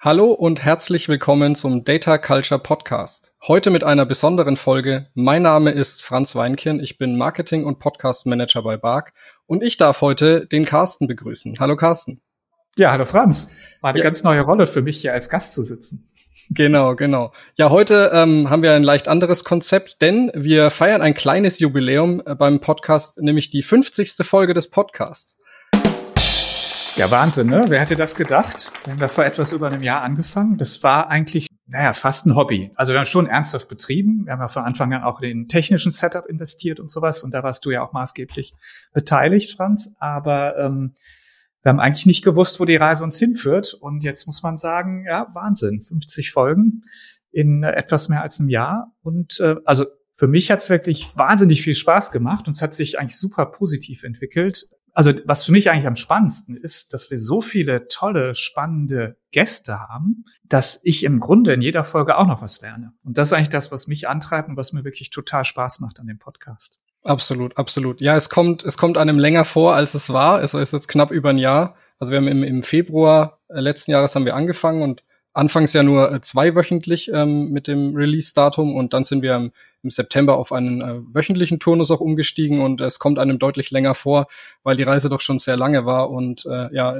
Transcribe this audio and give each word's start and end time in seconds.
Hallo 0.00 0.30
und 0.30 0.64
herzlich 0.64 1.08
willkommen 1.08 1.56
zum 1.56 1.82
Data 1.82 2.18
Culture 2.18 2.60
Podcast. 2.60 3.34
Heute 3.48 3.70
mit 3.70 3.82
einer 3.82 4.06
besonderen 4.06 4.56
Folge. 4.56 5.08
Mein 5.14 5.42
Name 5.42 5.72
ist 5.72 6.04
Franz 6.04 6.36
Weinkirn, 6.36 6.78
ich 6.78 6.98
bin 6.98 7.16
Marketing- 7.16 7.64
und 7.64 7.80
Podcast 7.80 8.24
Manager 8.24 8.62
bei 8.62 8.76
Bark 8.76 9.12
und 9.46 9.60
ich 9.60 9.76
darf 9.76 10.00
heute 10.00 10.46
den 10.46 10.66
Carsten 10.66 11.08
begrüßen. 11.08 11.56
Hallo 11.58 11.74
Carsten. 11.74 12.20
Ja, 12.76 12.92
hallo 12.92 13.06
Franz. 13.06 13.50
War 13.80 13.90
eine 13.90 13.98
ja. 13.98 14.04
ganz 14.04 14.22
neue 14.22 14.42
Rolle 14.42 14.68
für 14.68 14.82
mich 14.82 15.00
hier 15.00 15.14
als 15.14 15.30
Gast 15.30 15.54
zu 15.54 15.64
sitzen. 15.64 16.08
Genau, 16.48 16.94
genau. 16.94 17.32
Ja, 17.56 17.70
heute 17.70 18.12
ähm, 18.14 18.48
haben 18.48 18.62
wir 18.62 18.74
ein 18.74 18.84
leicht 18.84 19.08
anderes 19.08 19.42
Konzept, 19.42 20.00
denn 20.00 20.30
wir 20.32 20.70
feiern 20.70 21.02
ein 21.02 21.14
kleines 21.14 21.58
Jubiläum 21.58 22.22
äh, 22.24 22.36
beim 22.36 22.60
Podcast, 22.60 23.20
nämlich 23.20 23.50
die 23.50 23.64
50. 23.64 24.14
Folge 24.22 24.54
des 24.54 24.70
Podcasts. 24.70 25.40
Ja, 26.98 27.12
Wahnsinn, 27.12 27.46
ne? 27.46 27.66
Wer 27.68 27.78
hätte 27.78 27.94
das 27.94 28.16
gedacht? 28.16 28.72
Wir 28.82 28.92
haben 28.92 28.98
da 28.98 29.06
vor 29.06 29.24
etwas 29.24 29.52
über 29.52 29.68
einem 29.68 29.84
Jahr 29.84 30.02
angefangen. 30.02 30.58
Das 30.58 30.82
war 30.82 31.08
eigentlich, 31.08 31.46
naja, 31.68 31.92
fast 31.92 32.26
ein 32.26 32.34
Hobby. 32.34 32.72
Also 32.74 32.92
wir 32.92 32.98
haben 32.98 33.06
schon 33.06 33.28
ernsthaft 33.28 33.68
betrieben. 33.68 34.22
Wir 34.24 34.32
haben 34.32 34.40
ja 34.40 34.48
von 34.48 34.64
Anfang 34.64 34.92
an 34.92 35.04
auch 35.04 35.20
in 35.20 35.28
den 35.28 35.46
technischen 35.48 35.92
Setup 35.92 36.26
investiert 36.26 36.80
und 36.80 36.90
sowas. 36.90 37.22
Und 37.22 37.32
da 37.34 37.44
warst 37.44 37.64
du 37.64 37.70
ja 37.70 37.84
auch 37.84 37.92
maßgeblich 37.92 38.52
beteiligt, 38.92 39.56
Franz. 39.56 39.94
Aber 40.00 40.58
ähm, 40.58 40.94
wir 41.62 41.70
haben 41.70 41.78
eigentlich 41.78 42.06
nicht 42.06 42.24
gewusst, 42.24 42.58
wo 42.58 42.64
die 42.64 42.74
Reise 42.74 43.04
uns 43.04 43.16
hinführt. 43.16 43.74
Und 43.74 44.02
jetzt 44.02 44.26
muss 44.26 44.42
man 44.42 44.56
sagen, 44.56 45.04
ja, 45.06 45.28
Wahnsinn. 45.34 45.82
50 45.82 46.32
Folgen 46.32 46.82
in 47.30 47.62
etwas 47.62 48.08
mehr 48.08 48.22
als 48.22 48.40
einem 48.40 48.48
Jahr. 48.48 48.92
Und 49.02 49.38
äh, 49.38 49.54
also 49.64 49.86
für 50.14 50.26
mich 50.26 50.50
hat 50.50 50.58
es 50.58 50.68
wirklich 50.68 51.12
wahnsinnig 51.14 51.62
viel 51.62 51.74
Spaß 51.74 52.10
gemacht 52.10 52.48
und 52.48 52.56
es 52.56 52.62
hat 52.62 52.74
sich 52.74 52.98
eigentlich 52.98 53.16
super 53.16 53.46
positiv 53.46 54.02
entwickelt 54.02 54.64
also 54.98 55.12
was 55.26 55.44
für 55.44 55.52
mich 55.52 55.70
eigentlich 55.70 55.86
am 55.86 55.94
spannendsten 55.94 56.56
ist, 56.56 56.92
dass 56.92 57.08
wir 57.08 57.20
so 57.20 57.40
viele 57.40 57.86
tolle, 57.86 58.34
spannende 58.34 59.16
Gäste 59.30 59.78
haben, 59.78 60.24
dass 60.42 60.80
ich 60.82 61.04
im 61.04 61.20
Grunde 61.20 61.52
in 61.52 61.62
jeder 61.62 61.84
Folge 61.84 62.18
auch 62.18 62.26
noch 62.26 62.42
was 62.42 62.60
lerne. 62.62 62.94
Und 63.04 63.16
das 63.16 63.28
ist 63.28 63.32
eigentlich 63.32 63.48
das, 63.48 63.70
was 63.70 63.86
mich 63.86 64.08
antreibt 64.08 64.48
und 64.48 64.56
was 64.56 64.72
mir 64.72 64.82
wirklich 64.82 65.10
total 65.10 65.44
Spaß 65.44 65.78
macht 65.78 66.00
an 66.00 66.08
dem 66.08 66.18
Podcast. 66.18 66.80
Absolut, 67.04 67.56
absolut. 67.56 68.00
Ja, 68.00 68.16
es 68.16 68.28
kommt, 68.28 68.64
es 68.64 68.76
kommt 68.76 68.98
einem 68.98 69.20
länger 69.20 69.44
vor, 69.44 69.76
als 69.76 69.94
es 69.94 70.12
war. 70.12 70.42
Es 70.42 70.52
ist 70.52 70.72
jetzt 70.72 70.88
knapp 70.88 71.12
über 71.12 71.30
ein 71.30 71.38
Jahr. 71.38 71.76
Also 72.00 72.10
wir 72.10 72.16
haben 72.16 72.26
im, 72.26 72.42
im 72.42 72.64
Februar 72.64 73.38
letzten 73.48 73.92
Jahres 73.92 74.16
haben 74.16 74.24
wir 74.24 74.34
angefangen 74.34 74.82
und 74.82 75.04
anfangs 75.38 75.72
ja 75.72 75.84
nur 75.84 76.12
äh, 76.12 76.20
zweiwöchentlich 76.20 77.10
ähm, 77.14 77.50
mit 77.50 77.68
dem 77.68 77.94
Release-Datum 77.94 78.74
und 78.74 78.92
dann 78.92 79.04
sind 79.04 79.22
wir 79.22 79.36
im, 79.36 79.52
im 79.82 79.90
September 79.90 80.36
auf 80.36 80.52
einen 80.52 80.82
äh, 80.82 80.96
wöchentlichen 81.14 81.60
Turnus 81.60 81.92
auch 81.92 82.00
umgestiegen 82.00 82.60
und 82.60 82.80
es 82.80 82.98
kommt 82.98 83.20
einem 83.20 83.38
deutlich 83.38 83.70
länger 83.70 83.94
vor, 83.94 84.26
weil 84.64 84.76
die 84.76 84.82
Reise 84.82 85.08
doch 85.08 85.20
schon 85.20 85.38
sehr 85.38 85.56
lange 85.56 85.86
war 85.86 86.10
und 86.10 86.44
äh, 86.44 86.74
ja, 86.74 86.96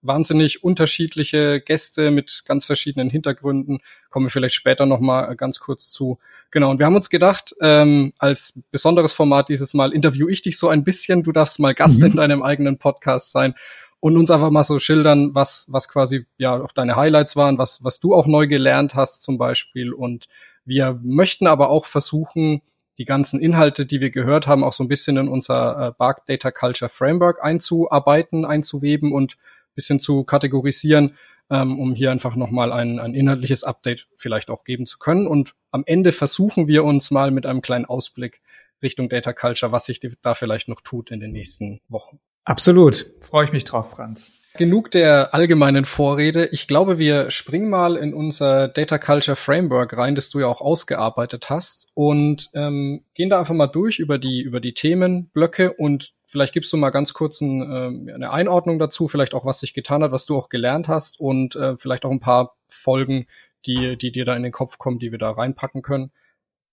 wahnsinnig 0.00 0.64
unterschiedliche 0.64 1.60
Gäste 1.60 2.10
mit 2.10 2.44
ganz 2.46 2.64
verschiedenen 2.64 3.10
Hintergründen. 3.10 3.80
Kommen 4.08 4.26
wir 4.26 4.30
vielleicht 4.30 4.54
später 4.54 4.86
nochmal 4.86 5.30
äh, 5.30 5.36
ganz 5.36 5.60
kurz 5.60 5.90
zu. 5.90 6.18
Genau, 6.50 6.70
und 6.70 6.78
wir 6.78 6.86
haben 6.86 6.96
uns 6.96 7.10
gedacht, 7.10 7.54
ähm, 7.60 8.14
als 8.18 8.60
besonderes 8.70 9.12
Format 9.12 9.50
dieses 9.50 9.74
Mal 9.74 9.92
interview 9.92 10.28
ich 10.28 10.40
dich 10.40 10.58
so 10.58 10.68
ein 10.68 10.82
bisschen. 10.82 11.22
Du 11.22 11.30
darfst 11.30 11.60
mal 11.60 11.74
Gast 11.74 12.00
mhm. 12.00 12.06
in 12.06 12.16
deinem 12.16 12.42
eigenen 12.42 12.78
Podcast 12.78 13.32
sein 13.32 13.54
und 14.02 14.16
uns 14.16 14.32
einfach 14.32 14.50
mal 14.50 14.64
so 14.64 14.80
schildern, 14.80 15.32
was, 15.32 15.66
was 15.68 15.88
quasi 15.88 16.26
ja 16.36 16.60
auch 16.60 16.72
deine 16.72 16.96
Highlights 16.96 17.36
waren, 17.36 17.56
was, 17.56 17.84
was 17.84 18.00
du 18.00 18.16
auch 18.16 18.26
neu 18.26 18.48
gelernt 18.48 18.96
hast 18.96 19.22
zum 19.22 19.38
Beispiel. 19.38 19.92
Und 19.92 20.26
wir 20.64 20.98
möchten 21.04 21.46
aber 21.46 21.70
auch 21.70 21.86
versuchen, 21.86 22.62
die 22.98 23.04
ganzen 23.04 23.38
Inhalte, 23.38 23.86
die 23.86 24.00
wir 24.00 24.10
gehört 24.10 24.48
haben, 24.48 24.64
auch 24.64 24.72
so 24.72 24.82
ein 24.82 24.88
bisschen 24.88 25.18
in 25.18 25.28
unser 25.28 25.78
äh, 25.78 25.92
Bark 25.96 26.26
Data 26.26 26.50
Culture 26.50 26.88
Framework 26.88 27.44
einzuarbeiten, 27.44 28.44
einzuweben 28.44 29.12
und 29.12 29.36
bisschen 29.76 30.00
zu 30.00 30.24
kategorisieren, 30.24 31.16
ähm, 31.48 31.78
um 31.78 31.94
hier 31.94 32.10
einfach 32.10 32.34
nochmal 32.34 32.72
ein, 32.72 32.98
ein 32.98 33.14
inhaltliches 33.14 33.62
Update 33.62 34.08
vielleicht 34.16 34.50
auch 34.50 34.64
geben 34.64 34.86
zu 34.86 34.98
können. 34.98 35.28
Und 35.28 35.54
am 35.70 35.84
Ende 35.86 36.10
versuchen 36.10 36.66
wir 36.66 36.82
uns 36.82 37.12
mal 37.12 37.30
mit 37.30 37.46
einem 37.46 37.62
kleinen 37.62 37.84
Ausblick 37.84 38.40
Richtung 38.82 39.08
Data 39.08 39.32
Culture, 39.32 39.70
was 39.70 39.86
sich 39.86 40.00
da 40.22 40.34
vielleicht 40.34 40.66
noch 40.66 40.80
tut 40.80 41.12
in 41.12 41.20
den 41.20 41.30
nächsten 41.30 41.80
Wochen. 41.88 42.18
Absolut. 42.44 43.06
Freue 43.20 43.46
ich 43.46 43.52
mich 43.52 43.64
drauf, 43.64 43.92
Franz. 43.92 44.32
Genug 44.54 44.90
der 44.90 45.34
allgemeinen 45.34 45.86
Vorrede. 45.86 46.46
Ich 46.52 46.68
glaube, 46.68 46.98
wir 46.98 47.30
springen 47.30 47.70
mal 47.70 47.96
in 47.96 48.12
unser 48.12 48.68
Data 48.68 48.98
Culture 48.98 49.36
Framework 49.36 49.96
rein, 49.96 50.14
das 50.14 50.28
du 50.28 50.40
ja 50.40 50.46
auch 50.46 50.60
ausgearbeitet 50.60 51.48
hast 51.48 51.88
und 51.94 52.50
ähm, 52.52 53.02
gehen 53.14 53.30
da 53.30 53.38
einfach 53.38 53.54
mal 53.54 53.66
durch 53.66 53.98
über 53.98 54.18
die 54.18 54.42
über 54.42 54.60
die 54.60 54.74
Themenblöcke 54.74 55.72
und 55.72 56.12
vielleicht 56.26 56.52
gibst 56.52 56.70
du 56.70 56.76
mal 56.76 56.90
ganz 56.90 57.14
kurz 57.14 57.40
ein, 57.40 57.62
äh, 57.62 58.12
eine 58.12 58.30
Einordnung 58.30 58.78
dazu, 58.78 59.08
vielleicht 59.08 59.32
auch 59.32 59.46
was 59.46 59.60
sich 59.60 59.72
getan 59.72 60.02
hat, 60.02 60.12
was 60.12 60.26
du 60.26 60.36
auch 60.36 60.50
gelernt 60.50 60.86
hast 60.86 61.18
und 61.18 61.56
äh, 61.56 61.78
vielleicht 61.78 62.04
auch 62.04 62.10
ein 62.10 62.20
paar 62.20 62.54
Folgen, 62.68 63.26
die 63.64 63.96
die 63.96 64.12
dir 64.12 64.26
da 64.26 64.36
in 64.36 64.42
den 64.42 64.52
Kopf 64.52 64.76
kommen, 64.76 64.98
die 64.98 65.12
wir 65.12 65.18
da 65.18 65.30
reinpacken 65.30 65.80
können, 65.80 66.12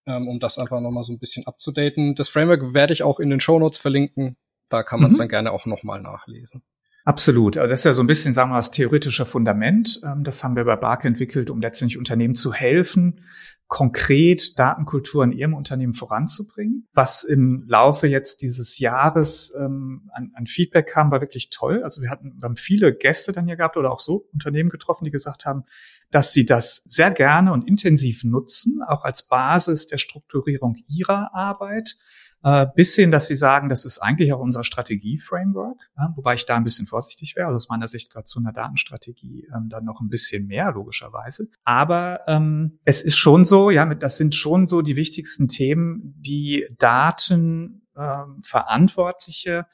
ähm, 0.05 0.27
um 0.27 0.41
das 0.41 0.59
einfach 0.59 0.81
noch 0.81 0.91
mal 0.91 1.05
so 1.05 1.13
ein 1.13 1.19
bisschen 1.19 1.47
abzudaten. 1.47 2.13
Das 2.15 2.27
Framework 2.27 2.73
werde 2.73 2.91
ich 2.91 3.03
auch 3.03 3.21
in 3.21 3.29
den 3.29 3.39
Show 3.39 3.57
Notes 3.57 3.79
verlinken. 3.79 4.35
Da 4.69 4.83
kann 4.83 5.01
man 5.01 5.11
es 5.11 5.17
mhm. 5.17 5.21
dann 5.21 5.27
gerne 5.29 5.51
auch 5.51 5.65
nochmal 5.65 6.01
nachlesen. 6.01 6.61
Absolut. 7.05 7.57
Also 7.57 7.71
das 7.71 7.79
ist 7.79 7.85
ja 7.85 7.93
so 7.93 8.03
ein 8.03 8.07
bisschen, 8.07 8.33
sagen 8.33 8.49
wir 8.49 8.53
mal, 8.53 8.59
das 8.59 8.71
theoretische 8.71 9.25
Fundament. 9.25 9.99
Ähm, 10.03 10.23
das 10.23 10.43
haben 10.43 10.55
wir 10.55 10.65
bei 10.65 10.75
Bark 10.75 11.05
entwickelt, 11.05 11.49
um 11.49 11.59
letztendlich 11.59 11.97
Unternehmen 11.97 12.35
zu 12.35 12.53
helfen, 12.53 13.21
konkret 13.67 14.59
Datenkultur 14.59 15.23
in 15.23 15.31
ihrem 15.31 15.53
Unternehmen 15.53 15.93
voranzubringen. 15.93 16.87
Was 16.93 17.23
im 17.23 17.63
Laufe 17.67 18.07
jetzt 18.07 18.41
dieses 18.41 18.79
Jahres 18.79 19.53
ähm, 19.57 20.09
an, 20.13 20.31
an, 20.35 20.45
Feedback 20.45 20.87
kam, 20.87 21.09
war 21.09 21.21
wirklich 21.21 21.49
toll. 21.49 21.83
Also 21.83 22.01
wir 22.01 22.09
hatten, 22.09 22.33
wir 22.37 22.43
haben 22.43 22.57
viele 22.57 22.93
Gäste 22.93 23.31
dann 23.31 23.45
hier 23.45 23.55
gehabt 23.55 23.77
oder 23.77 23.91
auch 23.91 24.01
so 24.01 24.27
Unternehmen 24.33 24.69
getroffen, 24.69 25.05
die 25.05 25.11
gesagt 25.11 25.45
haben, 25.45 25.63
dass 26.11 26.33
sie 26.33 26.45
das 26.45 26.83
sehr 26.85 27.11
gerne 27.11 27.53
und 27.53 27.67
intensiv 27.67 28.23
nutzen, 28.23 28.81
auch 28.87 29.03
als 29.03 29.23
Basis 29.23 29.87
der 29.87 29.99
Strukturierung 29.99 30.75
ihrer 30.87 31.33
Arbeit 31.33 31.95
äh, 32.43 32.67
bis 32.75 32.95
hin, 32.95 33.11
dass 33.11 33.27
sie 33.27 33.35
sagen, 33.35 33.69
das 33.69 33.85
ist 33.85 33.99
eigentlich 33.99 34.31
auch 34.33 34.39
unser 34.39 34.63
Strategie-Framework, 34.63 35.89
wobei 36.15 36.35
ich 36.35 36.45
da 36.45 36.55
ein 36.55 36.63
bisschen 36.63 36.85
vorsichtig 36.85 37.35
wäre. 37.35 37.47
Also 37.47 37.57
aus 37.57 37.69
meiner 37.69 37.87
Sicht 37.87 38.11
gehört 38.11 38.27
zu 38.27 38.39
einer 38.39 38.53
Datenstrategie 38.53 39.47
ähm, 39.55 39.69
dann 39.69 39.85
noch 39.85 40.01
ein 40.01 40.09
bisschen 40.09 40.47
mehr, 40.47 40.71
logischerweise. 40.71 41.49
Aber 41.63 42.21
ähm, 42.27 42.79
es 42.85 43.01
ist 43.01 43.17
schon 43.17 43.45
so, 43.45 43.69
ja, 43.69 43.85
das 43.93 44.17
sind 44.17 44.35
schon 44.35 44.67
so 44.67 44.81
die 44.81 44.95
wichtigsten 44.95 45.47
Themen, 45.47 46.15
die 46.17 46.65
Daten 46.77 47.87
ähm, 47.97 48.39
Verantwortliche 48.41 49.65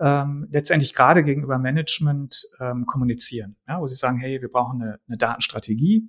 ähm, 0.00 0.46
letztendlich 0.50 0.94
gerade 0.94 1.22
gegenüber 1.22 1.58
Management 1.58 2.46
ähm, 2.60 2.86
kommunizieren, 2.86 3.56
ja, 3.66 3.80
wo 3.80 3.86
sie 3.86 3.96
sagen, 3.96 4.18
hey, 4.18 4.40
wir 4.40 4.50
brauchen 4.50 4.80
eine, 4.80 5.00
eine 5.08 5.16
Datenstrategie. 5.16 6.08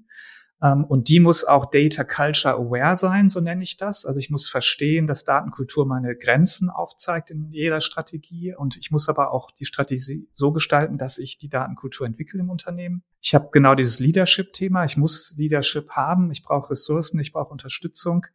Ähm, 0.61 0.83
und 0.83 1.07
die 1.07 1.19
muss 1.19 1.45
auch 1.45 1.65
Data 1.67 2.03
Culture 2.03 2.55
Aware 2.55 2.95
sein, 2.95 3.29
so 3.29 3.39
nenne 3.39 3.63
ich 3.63 3.77
das. 3.77 4.05
Also 4.05 4.19
ich 4.19 4.29
muss 4.29 4.49
verstehen, 4.49 5.07
dass 5.07 5.23
Datenkultur 5.23 5.85
meine 5.85 6.15
Grenzen 6.15 6.69
aufzeigt 6.69 7.29
in 7.29 7.49
jeder 7.51 7.81
Strategie. 7.81 8.53
Und 8.55 8.77
ich 8.77 8.91
muss 8.91 9.07
aber 9.07 9.31
auch 9.31 9.51
die 9.51 9.65
Strategie 9.65 10.27
so 10.33 10.51
gestalten, 10.51 10.97
dass 10.97 11.17
ich 11.17 11.37
die 11.37 11.49
Datenkultur 11.49 12.05
entwickle 12.05 12.41
im 12.41 12.49
Unternehmen. 12.49 13.03
Ich 13.21 13.33
habe 13.33 13.49
genau 13.51 13.75
dieses 13.75 13.99
Leadership-Thema. 13.99 14.85
Ich 14.85 14.97
muss 14.97 15.33
Leadership 15.37 15.91
haben. 15.91 16.31
Ich 16.31 16.43
brauche 16.43 16.71
Ressourcen. 16.71 17.19
Ich 17.19 17.31
brauche 17.31 17.51
Unterstützung. 17.51 18.25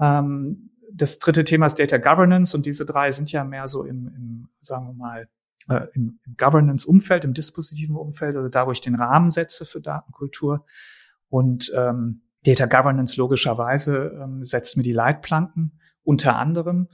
Ähm, 0.00 0.70
das 0.92 1.18
dritte 1.20 1.44
Thema 1.44 1.66
ist 1.66 1.78
Data 1.78 1.98
Governance. 1.98 2.56
Und 2.56 2.66
diese 2.66 2.84
drei 2.84 3.12
sind 3.12 3.30
ja 3.30 3.44
mehr 3.44 3.68
so 3.68 3.84
im, 3.84 4.08
im 4.08 4.48
sagen 4.60 4.88
wir 4.88 4.94
mal, 4.94 5.28
äh, 5.68 5.86
im, 5.94 6.18
im 6.26 6.36
Governance-Umfeld, 6.36 7.24
im 7.24 7.34
dispositiven 7.34 7.94
Umfeld, 7.94 8.36
also 8.36 8.48
da, 8.48 8.66
wo 8.66 8.72
ich 8.72 8.80
den 8.80 8.96
Rahmen 8.96 9.30
setze 9.30 9.64
für 9.64 9.80
Datenkultur. 9.80 10.66
Und 11.32 11.72
ähm, 11.74 12.20
Data 12.44 12.66
Governance 12.66 13.18
logischerweise 13.18 14.20
ähm, 14.22 14.44
setzt 14.44 14.76
mir 14.76 14.82
die 14.82 14.92
Leitplanken 14.92 15.80
unter 16.02 16.36
anderem. 16.36 16.88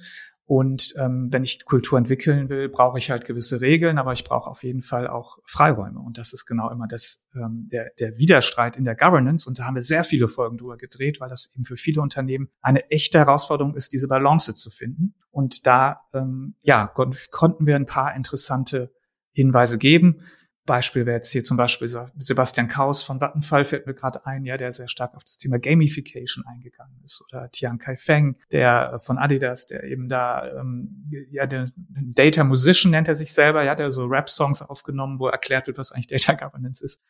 Und 0.45 0.95
ähm, 0.97 1.27
wenn 1.33 1.43
ich 1.43 1.65
Kultur 1.65 1.99
entwickeln 1.99 2.49
will, 2.49 2.69
brauche 2.69 2.99
ich 2.99 3.11
halt 3.11 3.25
gewisse 3.25 3.61
Regeln, 3.61 3.99
aber 3.99 4.12
ich 4.12 4.23
brauche 4.23 4.49
auf 4.49 4.62
jeden 4.62 4.83
Fall 4.83 5.09
auch 5.09 5.39
Freiräume. 5.43 5.99
Und 5.99 6.19
das 6.19 6.33
ist 6.33 6.47
genau 6.47 6.71
immer 6.71 6.87
das, 6.87 7.27
ähm, 7.35 7.69
der, 7.73 7.91
der 7.99 8.17
Widerstreit 8.17 8.77
in 8.77 8.85
der 8.85 8.95
Governance. 8.95 9.49
Und 9.49 9.59
da 9.59 9.65
haben 9.65 9.75
wir 9.75 9.83
sehr 9.83 10.05
viele 10.05 10.29
Folgen 10.29 10.57
drüber 10.57 10.77
gedreht, 10.77 11.21
weil 11.21 11.29
das 11.29 11.53
eben 11.57 11.65
für 11.65 11.77
viele 11.77 12.01
Unternehmen 12.01 12.49
eine 12.62 12.89
echte 12.93 13.19
Herausforderung 13.19 13.75
ist, 13.75 13.93
diese 13.93 14.07
Balance 14.07 14.55
zu 14.55 14.71
finden. 14.71 15.17
Und 15.33 15.67
da 15.67 16.03
ähm, 16.15 16.55
ja, 16.62 16.87
konnten 16.87 17.67
wir 17.67 17.75
ein 17.75 17.87
paar 17.87 18.15
interessante 18.15 18.93
Hinweise 19.33 19.79
geben. 19.79 20.21
Beispiel 20.69 21.05
wäre 21.05 21.17
jetzt 21.17 21.32
hier 21.32 21.43
zum 21.43 21.56
Beispiel 21.56 21.88
Sebastian 22.19 22.69
Kaus 22.69 23.03
von 23.03 23.20
Vattenfall 23.20 23.65
fällt 23.65 23.88
mir 23.88 23.94
gerade 23.94 24.25
ein, 24.25 24.44
ja, 24.44 24.56
der 24.56 24.70
sehr 24.70 24.87
stark 24.87 25.17
auf 25.17 25.25
das 25.25 25.38
Thema 25.38 25.59
Gamification 25.59 26.44
eingegangen 26.47 27.00
ist. 27.05 27.25
Oder 27.29 27.50
Tian 27.50 27.79
Kai 27.79 27.97
Feng, 27.97 28.37
der 28.53 29.00
von 29.00 29.19
Adidas, 29.19 29.67
der 29.67 29.82
eben 29.82 30.09
da, 30.09 30.49
ähm, 30.61 31.11
ja, 31.31 31.47
der 31.47 31.73
Data 31.76 32.44
Musician 32.44 32.93
nennt 32.93 33.09
er 33.09 33.17
sich 33.17 33.32
selber, 33.32 33.65
ja, 33.65 33.75
der 33.75 33.91
so 33.91 34.05
Rap-Songs 34.05 34.62
aufgenommen, 34.62 35.19
wo 35.19 35.26
erklärt 35.26 35.67
wird, 35.67 35.79
was 35.79 35.91
eigentlich 35.91 36.06
Data 36.06 36.35
Governance 36.35 36.85
ist. 36.85 37.03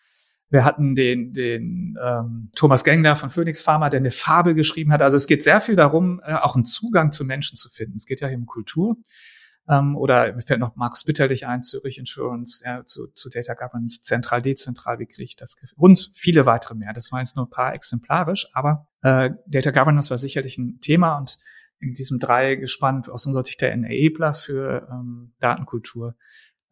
Wir 0.51 0.65
hatten 0.65 0.95
den, 0.95 1.35
den 1.35 1.99
ähm, 2.03 2.51
Thomas 2.55 2.83
Gengler 2.83 3.17
von 3.17 3.29
Phoenix 3.29 3.61
Pharma, 3.61 3.91
der 3.91 4.01
eine 4.01 4.11
Fabel 4.11 4.55
geschrieben 4.55 4.93
hat. 4.93 5.03
Also 5.03 5.19
es 5.19 5.27
geht 5.27 5.43
sehr 5.43 5.61
viel 5.61 5.77
darum, 5.77 6.23
äh, 6.25 6.33
auch 6.33 6.55
einen 6.55 6.65
Zugang 6.65 7.13
zu 7.13 7.27
Menschen 7.27 7.57
zu 7.57 7.69
finden. 7.69 7.99
Es 7.99 8.07
geht 8.07 8.21
ja 8.21 8.29
hier 8.29 8.39
um 8.39 8.47
Kultur. 8.47 8.97
Ähm, 9.69 9.97
oder 9.97 10.33
mir 10.33 10.43
fällt 10.43 10.61
noch 10.61 10.77
Markus 10.77 11.05
Bitterlich 11.05 11.47
ein, 11.47 11.63
Zürich 11.63 11.99
Insurance, 11.99 12.65
ja, 12.65 12.85
zu, 12.87 13.09
zu 13.09 13.29
Data 13.29 13.55
Governance, 13.55 14.03
zentral, 14.03 14.41
dezentral, 14.41 14.99
wie 14.99 15.07
kriege 15.07 15.25
ich 15.25 15.37
das? 15.37 15.57
Und 15.77 16.11
viele 16.15 16.47
weitere 16.47 16.75
mehr. 16.75 16.93
Das 16.93 17.13
waren 17.13 17.21
jetzt 17.21 17.37
nur 17.37 17.47
ein 17.47 17.51
paar 17.51 17.75
exemplarisch, 17.75 18.49
aber 18.53 18.89
äh, 19.03 19.31
Data 19.47 19.71
Governance 19.71 20.11
war 20.11 20.19
sicherlich 20.19 20.59
ein 20.59 20.81
Thema 20.81 21.19
und 21.19 21.39
in 21.81 21.93
diesem 21.93 22.19
Dreigespann 22.19 23.05
aus 23.09 23.27
unserer 23.27 23.45
Sicht 23.45 23.61
der 23.61 23.73
Enabler 23.73 24.35
für 24.35 24.89
ähm, 24.91 25.35
Datenkultur 25.39 26.17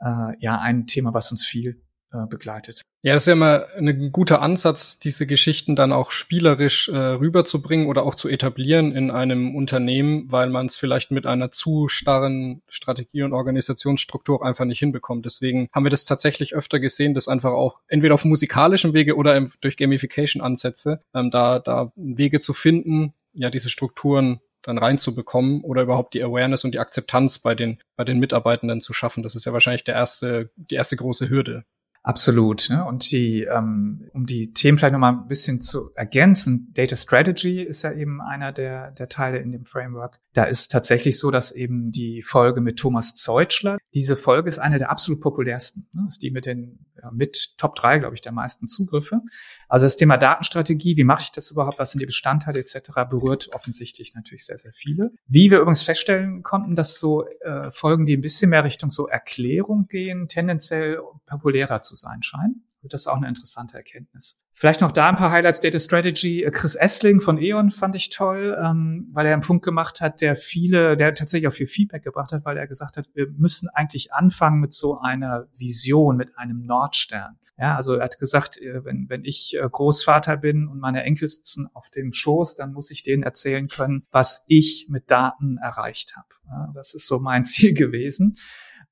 äh, 0.00 0.32
ja 0.38 0.58
ein 0.60 0.87
Thema, 0.87 1.14
was 1.14 1.31
uns 1.31 1.44
viel 1.44 1.82
äh, 2.16 2.26
begleitet. 2.28 2.82
Ja, 3.02 3.14
das 3.14 3.24
ist 3.24 3.26
ja 3.28 3.32
immer 3.34 3.66
ein 3.76 4.10
guter 4.10 4.42
Ansatz, 4.42 4.98
diese 4.98 5.26
Geschichten 5.26 5.76
dann 5.76 5.92
auch 5.92 6.10
spielerisch 6.10 6.88
äh, 6.88 6.96
rüberzubringen 6.96 7.86
oder 7.86 8.04
auch 8.04 8.14
zu 8.14 8.28
etablieren 8.28 8.92
in 8.92 9.10
einem 9.10 9.54
Unternehmen, 9.54 10.30
weil 10.32 10.48
man 10.48 10.66
es 10.66 10.76
vielleicht 10.76 11.10
mit 11.10 11.26
einer 11.26 11.50
zu 11.50 11.88
starren 11.88 12.62
Strategie 12.68 13.22
und 13.22 13.32
Organisationsstruktur 13.32 14.44
einfach 14.44 14.64
nicht 14.64 14.78
hinbekommt. 14.78 15.26
Deswegen 15.26 15.68
haben 15.72 15.84
wir 15.84 15.90
das 15.90 16.04
tatsächlich 16.04 16.54
öfter 16.54 16.80
gesehen, 16.80 17.14
dass 17.14 17.28
einfach 17.28 17.52
auch 17.52 17.80
entweder 17.86 18.14
auf 18.14 18.24
musikalischem 18.24 18.94
Wege 18.94 19.16
oder 19.16 19.36
im, 19.36 19.52
durch 19.60 19.76
Gamification-Ansätze 19.76 21.00
ähm, 21.14 21.30
da, 21.30 21.58
da 21.58 21.92
Wege 21.96 22.40
zu 22.40 22.54
finden, 22.54 23.14
ja, 23.34 23.50
diese 23.50 23.68
Strukturen 23.68 24.40
dann 24.66 24.78
reinzubekommen 24.78 25.62
oder 25.62 25.82
überhaupt 25.82 26.14
die 26.14 26.22
Awareness 26.22 26.64
und 26.64 26.72
die 26.72 26.80
Akzeptanz 26.80 27.38
bei 27.38 27.54
den, 27.54 27.78
bei 27.94 28.04
den 28.04 28.18
Mitarbeitenden 28.18 28.80
zu 28.80 28.92
schaffen. 28.92 29.22
Das 29.22 29.36
ist 29.36 29.44
ja 29.44 29.52
wahrscheinlich 29.52 29.84
der 29.84 29.94
erste, 29.94 30.50
die 30.56 30.74
erste 30.74 30.96
große 30.96 31.30
Hürde. 31.30 31.64
Absolut. 32.06 32.70
Ne? 32.70 32.84
Und 32.84 33.10
die, 33.10 33.42
ähm, 33.42 34.08
um 34.12 34.26
die 34.26 34.52
Themen 34.52 34.78
vielleicht 34.78 34.92
nochmal 34.92 35.14
ein 35.14 35.26
bisschen 35.26 35.60
zu 35.60 35.90
ergänzen, 35.96 36.70
Data 36.72 36.94
Strategy 36.94 37.60
ist 37.60 37.82
ja 37.82 37.90
eben 37.90 38.20
einer 38.20 38.52
der, 38.52 38.92
der 38.92 39.08
Teile 39.08 39.38
in 39.38 39.50
dem 39.50 39.64
Framework. 39.64 40.20
Da 40.32 40.44
ist 40.44 40.70
tatsächlich 40.70 41.18
so, 41.18 41.32
dass 41.32 41.50
eben 41.50 41.90
die 41.90 42.22
Folge 42.22 42.60
mit 42.60 42.78
Thomas 42.78 43.16
Zeutschler, 43.16 43.78
diese 43.92 44.14
Folge 44.14 44.48
ist 44.48 44.60
eine 44.60 44.78
der 44.78 44.92
absolut 44.92 45.20
populärsten. 45.20 45.88
Ne? 45.94 46.04
Ist 46.06 46.22
die 46.22 46.30
mit 46.30 46.46
den, 46.46 46.86
ja, 47.02 47.10
mit 47.10 47.54
Top 47.58 47.74
3, 47.74 47.98
glaube 47.98 48.14
ich, 48.14 48.20
der 48.20 48.30
meisten 48.30 48.68
Zugriffe. 48.68 49.22
Also 49.68 49.86
das 49.86 49.96
Thema 49.96 50.16
Datenstrategie, 50.16 50.96
wie 50.96 51.04
mache 51.04 51.22
ich 51.22 51.32
das 51.32 51.50
überhaupt, 51.50 51.78
was 51.78 51.92
sind 51.92 52.00
die 52.00 52.06
Bestandteile 52.06 52.60
etc., 52.60 52.90
berührt 53.08 53.48
offensichtlich 53.52 54.14
natürlich 54.14 54.46
sehr, 54.46 54.58
sehr 54.58 54.72
viele. 54.72 55.12
Wie 55.26 55.50
wir 55.50 55.58
übrigens 55.60 55.82
feststellen 55.82 56.42
konnten, 56.42 56.76
dass 56.76 56.98
so 56.98 57.26
äh, 57.40 57.70
Folgen, 57.70 58.06
die 58.06 58.16
ein 58.16 58.20
bisschen 58.20 58.50
mehr 58.50 58.64
Richtung 58.64 58.90
so 58.90 59.08
Erklärung 59.08 59.88
gehen, 59.88 60.28
tendenziell 60.28 61.00
populärer 61.26 61.82
zu 61.82 61.96
sein 61.96 62.22
scheinen. 62.22 62.64
Das 62.88 63.02
ist 63.02 63.06
auch 63.06 63.16
eine 63.16 63.28
interessante 63.28 63.76
Erkenntnis. 63.76 64.42
Vielleicht 64.52 64.80
noch 64.80 64.92
da 64.92 65.08
ein 65.08 65.16
paar 65.16 65.30
Highlights 65.30 65.60
Data 65.60 65.78
Strategy. 65.78 66.42
Äh, 66.42 66.50
Chris 66.50 66.76
Essling 66.76 67.20
von 67.20 67.36
E.ON 67.36 67.70
fand 67.70 67.94
ich 67.94 68.08
toll, 68.08 68.56
ähm, 68.62 69.10
weil 69.12 69.26
er 69.26 69.34
einen 69.34 69.42
Punkt 69.42 69.64
gemacht 69.64 70.00
hat, 70.00 70.20
der 70.22 70.34
viele, 70.34 70.96
der 70.96 71.12
tatsächlich 71.14 71.48
auch 71.48 71.52
viel 71.52 71.66
Feedback 71.66 72.02
gebracht 72.02 72.32
hat, 72.32 72.44
weil 72.46 72.56
er 72.56 72.66
gesagt 72.66 72.96
hat, 72.96 73.06
wir 73.14 73.28
müssen 73.36 73.68
eigentlich 73.68 74.14
anfangen 74.14 74.60
mit 74.60 74.72
so 74.72 74.98
einer 74.98 75.46
Vision, 75.54 76.16
mit 76.16 76.38
einem 76.38 76.64
Nordstern. 76.64 77.38
Ja, 77.58 77.74
also 77.74 77.94
er 77.94 78.04
hat 78.04 78.18
gesagt, 78.18 78.58
äh, 78.58 78.84
wenn, 78.84 79.08
wenn 79.08 79.24
ich 79.24 79.56
äh, 79.56 79.68
Großvater 79.68 80.36
bin 80.36 80.68
und 80.68 80.78
meine 80.78 81.04
Enkel 81.04 81.26
sitzen 81.26 81.68
auf 81.72 81.88
dem 81.90 82.12
Schoß, 82.12 82.54
dann 82.56 82.72
muss 82.72 82.90
ich 82.90 83.02
denen 83.02 83.22
erzählen 83.22 83.68
können, 83.68 84.06
was 84.10 84.44
ich 84.46 84.86
mit 84.90 85.10
Daten 85.10 85.56
erreicht 85.58 86.16
habe. 86.16 86.28
Ja, 86.50 86.72
das 86.74 86.94
ist 86.94 87.06
so 87.06 87.18
mein 87.18 87.44
Ziel 87.46 87.72
gewesen. 87.72 88.36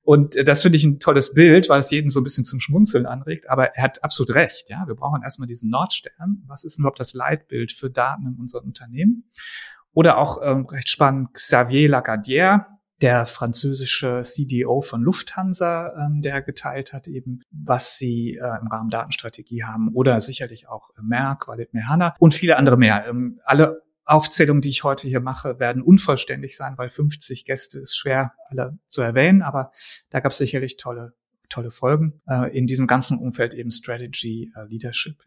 Und 0.05 0.35
das 0.47 0.61
finde 0.61 0.77
ich 0.77 0.83
ein 0.83 0.99
tolles 0.99 1.33
Bild, 1.33 1.67
weil 1.67 1.79
es 1.79 1.89
jeden 1.89 2.11
so 2.11 2.19
ein 2.19 2.23
bisschen 2.23 2.45
zum 2.45 2.59
Schmunzeln 2.59 3.07
anregt. 3.07 3.49
Aber 3.49 3.75
er 3.75 3.83
hat 3.83 4.03
absolut 4.03 4.35
recht. 4.35 4.69
Ja, 4.69 4.87
wir 4.87 4.93
brauchen 4.93 5.23
erstmal 5.23 5.47
diesen 5.47 5.71
Nordstern. 5.71 6.43
Was 6.45 6.63
ist 6.63 6.77
denn 6.77 6.83
überhaupt 6.83 6.99
das 6.99 7.15
Leitbild 7.15 7.71
für 7.71 7.89
Daten 7.89 8.27
in 8.27 8.35
unserem 8.39 8.67
Unternehmen? 8.67 9.31
Oder 9.93 10.19
auch 10.19 10.39
ähm, 10.43 10.67
recht 10.67 10.89
spannend 10.89 11.33
Xavier 11.33 11.89
Lagardière, 11.89 12.65
der 13.01 13.25
französische 13.25 14.21
CDO 14.23 14.81
von 14.81 15.01
Lufthansa, 15.01 15.93
ähm, 15.97 16.21
der 16.21 16.43
geteilt 16.43 16.93
hat 16.93 17.07
eben, 17.07 17.41
was 17.49 17.97
sie 17.97 18.35
äh, 18.35 18.59
im 18.61 18.67
Rahmen 18.67 18.91
Datenstrategie 18.91 19.63
haben. 19.63 19.89
Oder 19.93 20.21
sicherlich 20.21 20.67
auch 20.67 20.91
äh, 20.91 21.01
Merck, 21.01 21.47
Walid 21.47 21.73
Mehana 21.73 22.13
und 22.19 22.35
viele 22.35 22.57
andere 22.57 22.77
mehr. 22.77 23.07
Ähm, 23.07 23.39
alle 23.43 23.81
Aufzählungen, 24.05 24.61
die 24.61 24.69
ich 24.69 24.83
heute 24.83 25.07
hier 25.07 25.19
mache, 25.19 25.59
werden 25.59 25.81
unvollständig 25.81 26.55
sein, 26.55 26.77
weil 26.77 26.89
50 26.89 27.45
Gäste 27.45 27.79
ist 27.79 27.97
schwer 27.97 28.33
alle 28.49 28.77
zu 28.87 29.01
erwähnen, 29.01 29.41
aber 29.41 29.71
da 30.09 30.19
gab 30.19 30.31
es 30.31 30.37
sicherlich 30.37 30.77
tolle, 30.77 31.13
tolle 31.49 31.71
Folgen 31.71 32.21
äh, 32.27 32.55
in 32.55 32.67
diesem 32.67 32.87
ganzen 32.87 33.17
Umfeld 33.17 33.53
eben 33.53 33.71
Strategy, 33.71 34.51
äh, 34.55 34.65
Leadership. 34.67 35.23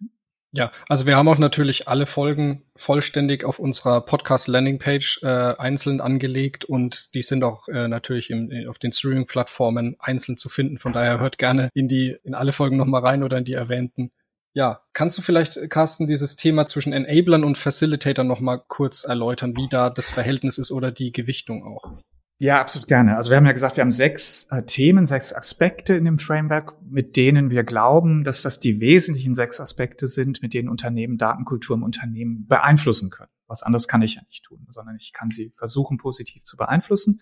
Ja, 0.50 0.72
also 0.88 1.06
wir 1.06 1.16
haben 1.16 1.28
auch 1.28 1.36
natürlich 1.36 1.88
alle 1.88 2.06
Folgen 2.06 2.62
vollständig 2.74 3.44
auf 3.44 3.58
unserer 3.58 4.00
Podcast-Landing-Page 4.00 5.20
äh, 5.22 5.26
einzeln 5.58 6.00
angelegt 6.00 6.64
und 6.64 7.14
die 7.14 7.20
sind 7.20 7.44
auch 7.44 7.68
äh, 7.68 7.86
natürlich 7.86 8.30
im, 8.30 8.50
auf 8.66 8.78
den 8.78 8.92
Streaming-Plattformen 8.92 9.96
einzeln 9.98 10.38
zu 10.38 10.48
finden. 10.48 10.78
Von 10.78 10.94
daher 10.94 11.20
hört 11.20 11.36
gerne 11.36 11.68
in 11.74 11.86
die 11.86 12.16
in 12.24 12.34
alle 12.34 12.52
Folgen 12.52 12.78
nochmal 12.78 13.04
rein 13.04 13.22
oder 13.22 13.36
in 13.36 13.44
die 13.44 13.52
erwähnten. 13.52 14.10
Ja, 14.58 14.80
kannst 14.92 15.16
du 15.16 15.22
vielleicht, 15.22 15.70
Carsten, 15.70 16.08
dieses 16.08 16.34
Thema 16.34 16.66
zwischen 16.66 16.92
Enablern 16.92 17.44
und 17.44 17.56
Facilitator 17.56 18.24
noch 18.24 18.40
mal 18.40 18.58
kurz 18.58 19.04
erläutern, 19.04 19.54
wie 19.54 19.68
da 19.68 19.88
das 19.88 20.10
Verhältnis 20.10 20.58
ist 20.58 20.72
oder 20.72 20.90
die 20.90 21.12
Gewichtung 21.12 21.62
auch? 21.62 21.92
Ja, 22.38 22.60
absolut 22.60 22.88
gerne. 22.88 23.14
Also 23.14 23.30
wir 23.30 23.36
haben 23.36 23.46
ja 23.46 23.52
gesagt, 23.52 23.76
wir 23.76 23.82
haben 23.82 23.92
sechs 23.92 24.48
äh, 24.50 24.64
Themen, 24.64 25.06
sechs 25.06 25.32
Aspekte 25.32 25.94
in 25.94 26.04
dem 26.04 26.18
Framework, 26.18 26.74
mit 26.82 27.16
denen 27.16 27.52
wir 27.52 27.62
glauben, 27.62 28.24
dass 28.24 28.42
das 28.42 28.58
die 28.58 28.80
wesentlichen 28.80 29.36
sechs 29.36 29.60
Aspekte 29.60 30.08
sind, 30.08 30.42
mit 30.42 30.54
denen 30.54 30.68
Unternehmen 30.68 31.18
Datenkultur 31.18 31.76
im 31.76 31.84
Unternehmen 31.84 32.48
beeinflussen 32.48 33.10
können. 33.10 33.30
Was 33.46 33.62
anderes 33.62 33.86
kann 33.86 34.02
ich 34.02 34.16
ja 34.16 34.22
nicht 34.26 34.42
tun, 34.42 34.66
sondern 34.70 34.96
ich 34.96 35.12
kann 35.12 35.30
sie 35.30 35.52
versuchen, 35.54 35.98
positiv 35.98 36.42
zu 36.42 36.56
beeinflussen. 36.56 37.20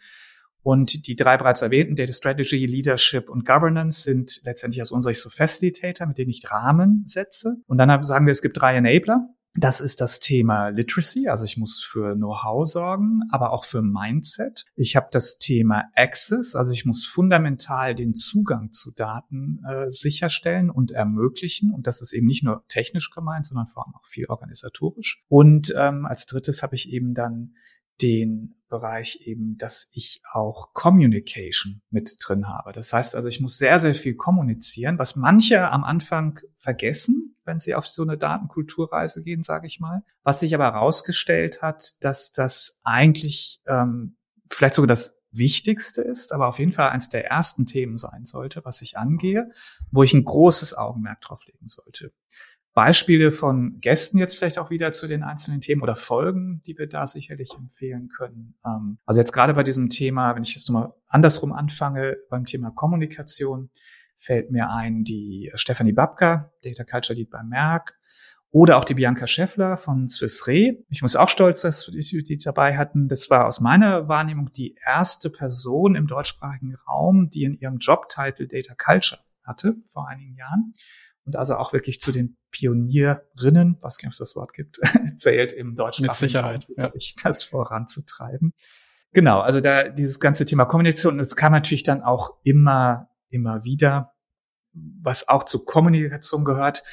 Und 0.66 1.06
die 1.06 1.14
drei 1.14 1.36
bereits 1.36 1.62
erwähnten, 1.62 1.94
Data 1.94 2.12
Strategy, 2.12 2.66
Leadership 2.66 3.30
und 3.30 3.46
Governance, 3.46 4.02
sind 4.02 4.40
letztendlich 4.42 4.82
aus 4.82 4.90
unserer 4.90 5.14
Sicht 5.14 5.22
so 5.22 5.30
Facilitator, 5.30 6.08
mit 6.08 6.18
denen 6.18 6.30
ich 6.30 6.42
Rahmen 6.50 7.04
setze. 7.06 7.58
Und 7.68 7.78
dann 7.78 8.02
sagen 8.02 8.26
wir, 8.26 8.32
es 8.32 8.42
gibt 8.42 8.60
drei 8.60 8.74
Enabler. 8.74 9.28
Das 9.54 9.80
ist 9.80 10.00
das 10.00 10.18
Thema 10.18 10.70
Literacy, 10.70 11.28
also 11.28 11.44
ich 11.44 11.56
muss 11.56 11.82
für 11.82 12.16
Know-how 12.16 12.66
sorgen, 12.66 13.22
aber 13.30 13.52
auch 13.52 13.64
für 13.64 13.80
Mindset. 13.80 14.64
Ich 14.74 14.96
habe 14.96 15.06
das 15.12 15.38
Thema 15.38 15.84
Access, 15.94 16.56
also 16.56 16.72
ich 16.72 16.84
muss 16.84 17.06
fundamental 17.06 17.94
den 17.94 18.14
Zugang 18.14 18.72
zu 18.72 18.90
Daten 18.90 19.60
äh, 19.66 19.88
sicherstellen 19.90 20.68
und 20.68 20.90
ermöglichen. 20.90 21.72
Und 21.72 21.86
das 21.86 22.02
ist 22.02 22.12
eben 22.12 22.26
nicht 22.26 22.42
nur 22.42 22.64
technisch 22.66 23.12
gemeint, 23.12 23.46
sondern 23.46 23.68
vor 23.68 23.86
allem 23.86 23.94
auch 23.94 24.04
viel 24.04 24.26
organisatorisch. 24.26 25.22
Und 25.28 25.72
ähm, 25.78 26.06
als 26.06 26.26
drittes 26.26 26.64
habe 26.64 26.74
ich 26.74 26.90
eben 26.90 27.14
dann 27.14 27.54
den 28.02 28.56
Bereich 28.68 29.20
eben, 29.24 29.56
dass 29.58 29.88
ich 29.92 30.22
auch 30.32 30.72
Communication 30.72 31.82
mit 31.90 32.16
drin 32.20 32.48
habe. 32.48 32.72
Das 32.72 32.92
heißt 32.92 33.14
also, 33.14 33.28
ich 33.28 33.40
muss 33.40 33.58
sehr, 33.58 33.78
sehr 33.78 33.94
viel 33.94 34.16
kommunizieren, 34.16 34.98
was 34.98 35.14
manche 35.14 35.70
am 35.70 35.84
Anfang 35.84 36.40
vergessen, 36.56 37.36
wenn 37.44 37.60
sie 37.60 37.74
auf 37.74 37.86
so 37.86 38.02
eine 38.02 38.18
Datenkulturreise 38.18 39.22
gehen, 39.22 39.44
sage 39.44 39.68
ich 39.68 39.78
mal. 39.78 40.02
Was 40.24 40.40
sich 40.40 40.54
aber 40.54 40.64
herausgestellt 40.64 41.62
hat, 41.62 41.92
dass 42.00 42.32
das 42.32 42.80
eigentlich 42.82 43.60
ähm, 43.66 44.16
vielleicht 44.48 44.74
sogar 44.74 44.88
das 44.88 45.16
Wichtigste 45.30 46.02
ist, 46.02 46.32
aber 46.32 46.48
auf 46.48 46.58
jeden 46.58 46.72
Fall 46.72 46.90
eines 46.90 47.08
der 47.08 47.26
ersten 47.26 47.66
Themen 47.66 47.98
sein 47.98 48.24
sollte, 48.24 48.64
was 48.64 48.82
ich 48.82 48.96
angehe, 48.96 49.50
wo 49.90 50.02
ich 50.02 50.14
ein 50.14 50.24
großes 50.24 50.74
Augenmerk 50.74 51.20
drauf 51.20 51.44
legen 51.46 51.68
sollte. 51.68 52.12
Beispiele 52.76 53.32
von 53.32 53.80
Gästen 53.80 54.18
jetzt 54.18 54.36
vielleicht 54.36 54.58
auch 54.58 54.68
wieder 54.68 54.92
zu 54.92 55.06
den 55.06 55.22
einzelnen 55.22 55.62
Themen 55.62 55.80
oder 55.80 55.96
Folgen, 55.96 56.60
die 56.66 56.76
wir 56.76 56.86
da 56.86 57.06
sicherlich 57.06 57.54
empfehlen 57.56 58.08
können. 58.08 58.54
Ähm, 58.66 58.98
also 59.06 59.18
jetzt 59.18 59.32
gerade 59.32 59.54
bei 59.54 59.62
diesem 59.62 59.88
Thema, 59.88 60.36
wenn 60.36 60.42
ich 60.42 60.54
jetzt 60.54 60.68
nochmal 60.68 60.92
andersrum 61.08 61.54
anfange, 61.54 62.18
beim 62.28 62.44
Thema 62.44 62.70
Kommunikation, 62.70 63.70
fällt 64.14 64.50
mir 64.50 64.68
ein 64.68 65.04
die 65.04 65.50
Stephanie 65.54 65.94
Babka, 65.94 66.52
Data 66.62 66.84
Culture 66.84 67.18
Lead 67.18 67.30
bei 67.30 67.42
Merck, 67.42 67.98
oder 68.50 68.76
auch 68.76 68.84
die 68.84 68.94
Bianca 68.94 69.26
Scheffler 69.26 69.78
von 69.78 70.06
Swiss 70.06 70.46
Re. 70.46 70.76
Ich 70.90 71.00
muss 71.00 71.16
auch 71.16 71.30
stolz, 71.30 71.62
dass 71.62 71.90
wir 71.90 72.24
die 72.24 72.36
dabei 72.36 72.76
hatten. 72.76 73.08
Das 73.08 73.30
war 73.30 73.46
aus 73.46 73.60
meiner 73.60 74.06
Wahrnehmung 74.08 74.52
die 74.52 74.76
erste 74.84 75.30
Person 75.30 75.94
im 75.94 76.06
deutschsprachigen 76.06 76.74
Raum, 76.86 77.30
die 77.30 77.44
in 77.44 77.54
ihrem 77.54 77.76
Jobtitel 77.76 78.46
Data 78.46 78.74
Culture 78.74 79.22
hatte 79.44 79.76
vor 79.86 80.08
einigen 80.08 80.34
Jahren 80.34 80.74
und 81.26 81.36
also 81.36 81.56
auch 81.56 81.72
wirklich 81.72 82.00
zu 82.00 82.12
den 82.12 82.36
Pionierinnen, 82.52 83.76
was 83.80 83.98
es 84.02 84.18
das 84.18 84.36
Wort 84.36 84.52
gibt, 84.52 84.80
zählt 85.16 85.52
im 85.52 85.74
deutschen 85.74 86.06
Mit 86.06 86.14
Sicherheit, 86.14 86.68
ja. 86.76 86.92
das 87.22 87.44
voranzutreiben. 87.44 88.54
Genau, 89.12 89.40
also 89.40 89.60
da 89.60 89.88
dieses 89.88 90.20
ganze 90.20 90.44
Thema 90.44 90.64
Kommunikation, 90.66 91.18
das 91.18 91.36
kam 91.36 91.52
natürlich 91.52 91.82
dann 91.82 92.02
auch 92.02 92.36
immer, 92.44 93.10
immer 93.28 93.64
wieder, 93.64 94.14
was 94.72 95.28
auch 95.28 95.44
zur 95.44 95.64
Kommunikation 95.64 96.44
gehört, 96.44 96.84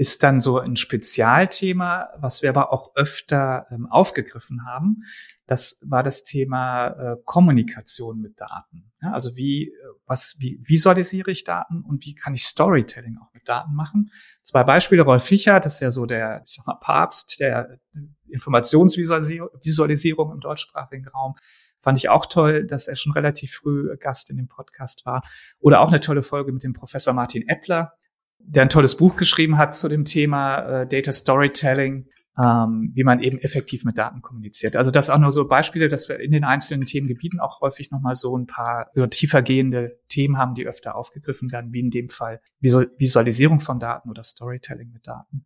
ist 0.00 0.22
dann 0.22 0.40
so 0.40 0.58
ein 0.58 0.76
Spezialthema, 0.76 2.08
was 2.16 2.40
wir 2.40 2.48
aber 2.48 2.72
auch 2.72 2.96
öfter 2.96 3.66
ähm, 3.70 3.86
aufgegriffen 3.86 4.64
haben. 4.64 5.02
Das 5.44 5.78
war 5.82 6.02
das 6.02 6.24
Thema 6.24 6.86
äh, 6.86 7.16
Kommunikation 7.26 8.18
mit 8.18 8.40
Daten. 8.40 8.90
Ja, 9.02 9.12
also 9.12 9.36
wie, 9.36 9.68
äh, 9.68 9.72
was, 10.06 10.36
wie 10.38 10.58
visualisiere 10.62 11.30
ich 11.30 11.44
Daten 11.44 11.82
und 11.82 12.06
wie 12.06 12.14
kann 12.14 12.32
ich 12.32 12.46
Storytelling 12.46 13.18
auch 13.18 13.30
mit 13.34 13.46
Daten 13.46 13.74
machen? 13.74 14.10
Zwei 14.40 14.64
Beispiele. 14.64 15.02
Rolf 15.02 15.22
Fischer, 15.22 15.60
das 15.60 15.74
ist 15.74 15.80
ja 15.80 15.90
so 15.90 16.06
der 16.06 16.44
ich 16.46 16.58
mal, 16.64 16.78
Papst 16.80 17.38
der 17.38 17.78
Informationsvisualisierung 18.26 20.32
im 20.32 20.40
deutschsprachigen 20.40 21.08
Raum, 21.08 21.34
Fand 21.82 21.98
ich 21.98 22.10
auch 22.10 22.26
toll, 22.26 22.66
dass 22.66 22.88
er 22.88 22.96
schon 22.96 23.12
relativ 23.12 23.52
früh 23.52 23.96
Gast 23.98 24.28
in 24.30 24.36
dem 24.36 24.48
Podcast 24.48 25.06
war. 25.06 25.22
Oder 25.60 25.80
auch 25.80 25.88
eine 25.88 26.00
tolle 26.00 26.22
Folge 26.22 26.52
mit 26.52 26.62
dem 26.62 26.74
Professor 26.74 27.14
Martin 27.14 27.48
Eppler, 27.48 27.94
der 28.42 28.62
ein 28.62 28.68
tolles 28.68 28.96
Buch 28.96 29.16
geschrieben 29.16 29.58
hat 29.58 29.74
zu 29.74 29.88
dem 29.88 30.04
Thema 30.04 30.82
äh, 30.82 30.86
Data 30.86 31.12
Storytelling, 31.12 32.06
ähm, 32.38 32.92
wie 32.94 33.04
man 33.04 33.20
eben 33.20 33.38
effektiv 33.38 33.84
mit 33.84 33.98
Daten 33.98 34.22
kommuniziert. 34.22 34.76
Also 34.76 34.90
das 34.90 35.10
auch 35.10 35.18
nur 35.18 35.32
so 35.32 35.46
Beispiele, 35.46 35.88
dass 35.88 36.08
wir 36.08 36.20
in 36.20 36.32
den 36.32 36.44
einzelnen 36.44 36.86
Themengebieten 36.86 37.40
auch 37.40 37.60
häufig 37.60 37.90
nochmal 37.90 38.14
so 38.14 38.36
ein 38.36 38.46
paar 38.46 38.88
so 38.94 39.06
tiefergehende 39.06 39.98
Themen 40.08 40.38
haben, 40.38 40.54
die 40.54 40.66
öfter 40.66 40.94
aufgegriffen 40.96 41.52
werden, 41.52 41.72
wie 41.72 41.80
in 41.80 41.90
dem 41.90 42.08
Fall 42.08 42.40
Visualisierung 42.60 43.60
von 43.60 43.78
Daten 43.78 44.10
oder 44.10 44.22
Storytelling 44.22 44.90
mit 44.92 45.06
Daten. 45.06 45.44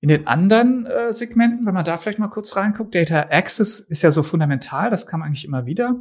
In 0.00 0.08
den 0.08 0.26
anderen 0.26 0.86
äh, 0.86 1.12
Segmenten, 1.12 1.66
wenn 1.66 1.74
man 1.74 1.84
da 1.84 1.96
vielleicht 1.96 2.20
mal 2.20 2.28
kurz 2.28 2.56
reinguckt, 2.56 2.94
Data 2.94 3.20
Access 3.30 3.80
ist 3.80 4.02
ja 4.02 4.12
so 4.12 4.22
fundamental, 4.22 4.90
das 4.90 5.06
kam 5.06 5.22
eigentlich 5.22 5.44
immer 5.44 5.66
wieder. 5.66 5.96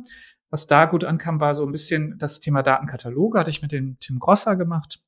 Was 0.50 0.67
da 0.67 0.86
gut 0.86 1.03
ankam, 1.03 1.39
war 1.39 1.55
so 1.55 1.65
ein 1.65 1.72
bisschen 1.72 2.17
das 2.19 2.39
Thema 2.39 2.63
Datenkataloge, 2.63 3.39
hatte 3.39 3.50
ich 3.50 3.62
mit 3.62 3.72
dem 3.72 3.98
Tim 4.00 4.19
Grosser 4.19 4.55
gemacht. 4.55 5.01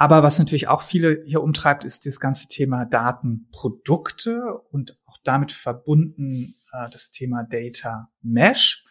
Aber 0.00 0.22
was 0.22 0.38
natürlich 0.38 0.66
auch 0.66 0.80
viele 0.80 1.22
hier 1.26 1.42
umtreibt, 1.42 1.84
ist 1.84 2.06
das 2.06 2.20
ganze 2.20 2.48
Thema 2.48 2.86
Datenprodukte 2.86 4.54
und 4.70 4.98
auch 5.04 5.18
damit 5.24 5.52
verbunden 5.52 6.54
äh, 6.72 6.88
das 6.90 7.10
Thema 7.10 7.42
Data 7.44 8.08
Mesh. 8.22 8.86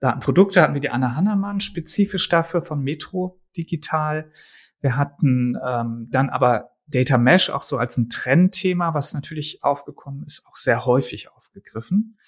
Datenprodukte 0.00 0.60
hatten 0.60 0.74
wir 0.74 0.80
die 0.80 0.90
Anna 0.90 1.14
Hannemann 1.14 1.60
spezifisch 1.60 2.28
dafür 2.28 2.62
von 2.62 2.82
Metro 2.82 3.40
Digital. 3.56 4.32
Wir 4.80 4.96
hatten 4.96 5.56
ähm, 5.64 6.08
dann 6.10 6.28
aber 6.28 6.72
Data 6.88 7.18
Mesh 7.18 7.48
auch 7.48 7.62
so 7.62 7.78
als 7.78 7.96
ein 7.96 8.08
Trendthema, 8.08 8.94
was 8.94 9.14
natürlich 9.14 9.62
aufgekommen 9.62 10.24
ist, 10.24 10.44
auch 10.48 10.56
sehr 10.56 10.84
häufig 10.86 11.30
aufgegriffen. 11.30 12.18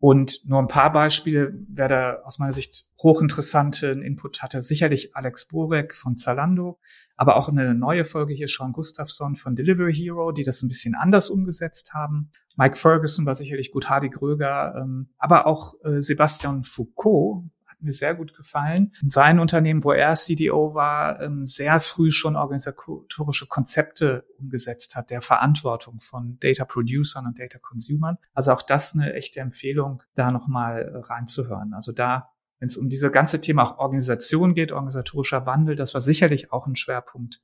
Und 0.00 0.42
nur 0.46 0.60
ein 0.60 0.68
paar 0.68 0.92
Beispiele, 0.92 1.52
wer 1.68 1.88
da 1.88 2.22
aus 2.24 2.38
meiner 2.38 2.52
Sicht 2.52 2.86
hochinteressanten 3.02 4.00
Input 4.00 4.42
hatte, 4.42 4.62
sicherlich 4.62 5.16
Alex 5.16 5.48
Borek 5.48 5.94
von 5.96 6.16
Zalando, 6.16 6.78
aber 7.16 7.36
auch 7.36 7.48
eine 7.48 7.74
neue 7.74 8.04
Folge 8.04 8.32
hier, 8.32 8.46
Sean 8.46 8.72
Gustafsson 8.72 9.34
von 9.34 9.56
Delivery 9.56 9.92
Hero, 9.92 10.30
die 10.30 10.44
das 10.44 10.62
ein 10.62 10.68
bisschen 10.68 10.94
anders 10.94 11.30
umgesetzt 11.30 11.94
haben. 11.94 12.30
Mike 12.56 12.76
Ferguson 12.76 13.26
war 13.26 13.34
sicherlich 13.34 13.72
gut, 13.72 13.88
Hardy 13.88 14.08
Gröger, 14.08 14.76
ähm, 14.76 15.08
aber 15.18 15.46
auch 15.46 15.74
äh, 15.82 16.00
Sebastian 16.00 16.62
Foucault, 16.62 17.44
hat 17.78 17.84
mir 17.84 17.92
sehr 17.92 18.14
gut 18.14 18.34
gefallen. 18.34 18.92
In 19.00 19.08
seinen 19.08 19.38
Unternehmen, 19.38 19.84
wo 19.84 19.92
er 19.92 20.14
CDO 20.14 20.74
war, 20.74 21.22
ähm, 21.22 21.46
sehr 21.46 21.80
früh 21.80 22.10
schon 22.10 22.36
organisatorische 22.36 23.46
Konzepte 23.46 24.24
umgesetzt 24.38 24.96
hat, 24.96 25.10
der 25.10 25.22
Verantwortung 25.22 26.00
von 26.00 26.38
Data 26.40 26.64
Producern 26.64 27.26
und 27.26 27.38
Data 27.38 27.58
Consumern. 27.58 28.18
Also 28.34 28.52
auch 28.52 28.62
das 28.62 28.94
eine 28.94 29.14
echte 29.14 29.40
Empfehlung, 29.40 30.02
da 30.14 30.30
nochmal 30.30 31.02
reinzuhören. 31.04 31.72
Also 31.72 31.92
da 31.92 32.30
wenn 32.60 32.66
es 32.66 32.76
um 32.76 32.88
diese 32.88 33.12
ganze 33.12 33.40
Thema 33.40 33.62
auch 33.62 33.78
Organisation 33.78 34.52
geht, 34.52 34.72
organisatorischer 34.72 35.46
Wandel, 35.46 35.76
das 35.76 35.94
war 35.94 36.00
sicherlich 36.00 36.52
auch 36.52 36.66
ein 36.66 36.74
Schwerpunkt, 36.74 37.40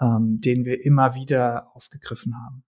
ähm, 0.00 0.40
den 0.40 0.64
wir 0.64 0.84
immer 0.84 1.16
wieder 1.16 1.74
aufgegriffen 1.74 2.36
haben. 2.36 2.62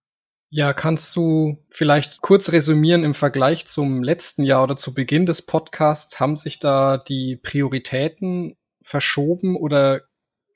Ja, 0.49 0.71
kannst 0.71 1.13
du 1.15 1.57
vielleicht 1.69 2.21
kurz 2.21 2.51
resümieren 2.53 3.03
im 3.03 3.13
Vergleich 3.13 3.67
zum 3.67 4.01
letzten 4.01 4.43
Jahr 4.43 4.63
oder 4.63 4.77
zu 4.77 4.93
Beginn 4.93 5.25
des 5.25 5.41
Podcasts? 5.41 6.21
Haben 6.21 6.37
sich 6.37 6.59
da 6.59 6.97
die 6.97 7.35
Prioritäten 7.35 8.55
verschoben 8.81 9.57
oder 9.57 10.03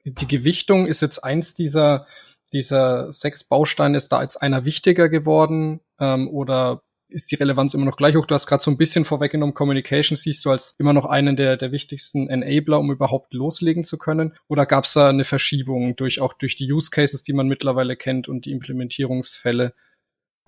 die 0.06 0.28
Gewichtung 0.28 0.88
ist 0.88 1.02
jetzt 1.02 1.20
eins 1.20 1.56
dieser, 1.56 2.08
dieser 2.54 3.12
sechs 3.12 3.44
Bausteine 3.44 3.98
ist 3.98 4.14
da 4.14 4.18
als 4.18 4.38
einer 4.38 4.64
wichtiger 4.64 5.10
geworden 5.10 5.82
ähm, 6.00 6.30
oder 6.30 6.84
ist 7.12 7.32
die 7.32 7.36
Relevanz 7.36 7.74
immer 7.74 7.86
noch 7.86 7.98
gleich 7.98 8.16
hoch. 8.16 8.26
Du 8.26 8.34
hast 8.34 8.48
gerade 8.48 8.64
so 8.64 8.72
ein 8.72 8.78
bisschen 8.78 9.06
vorweggenommen, 9.06 9.54
Communication 9.54 10.16
siehst 10.16 10.46
du 10.46 10.52
als 10.52 10.76
immer 10.80 10.94
noch 10.94 11.06
einen 11.06 11.36
der, 11.36 11.58
der 11.58 11.72
wichtigsten 11.72 12.30
Enabler, 12.30 12.80
um 12.80 12.92
überhaupt 12.92 13.34
loslegen 13.34 13.84
zu 13.84 13.98
können. 13.98 14.34
Oder 14.48 14.66
gab 14.66 14.86
es 14.86 14.94
da 14.94 15.10
eine 15.10 15.24
Verschiebung 15.24 15.96
durch 15.96 16.22
auch 16.22 16.34
durch 16.34 16.56
die 16.56 16.72
Use 16.72 16.90
Cases, 16.90 17.22
die 17.24 17.34
man 17.34 17.48
mittlerweile 17.48 17.96
kennt 17.96 18.28
und 18.28 18.46
die 18.46 18.52
Implementierungsfälle? 18.52 19.74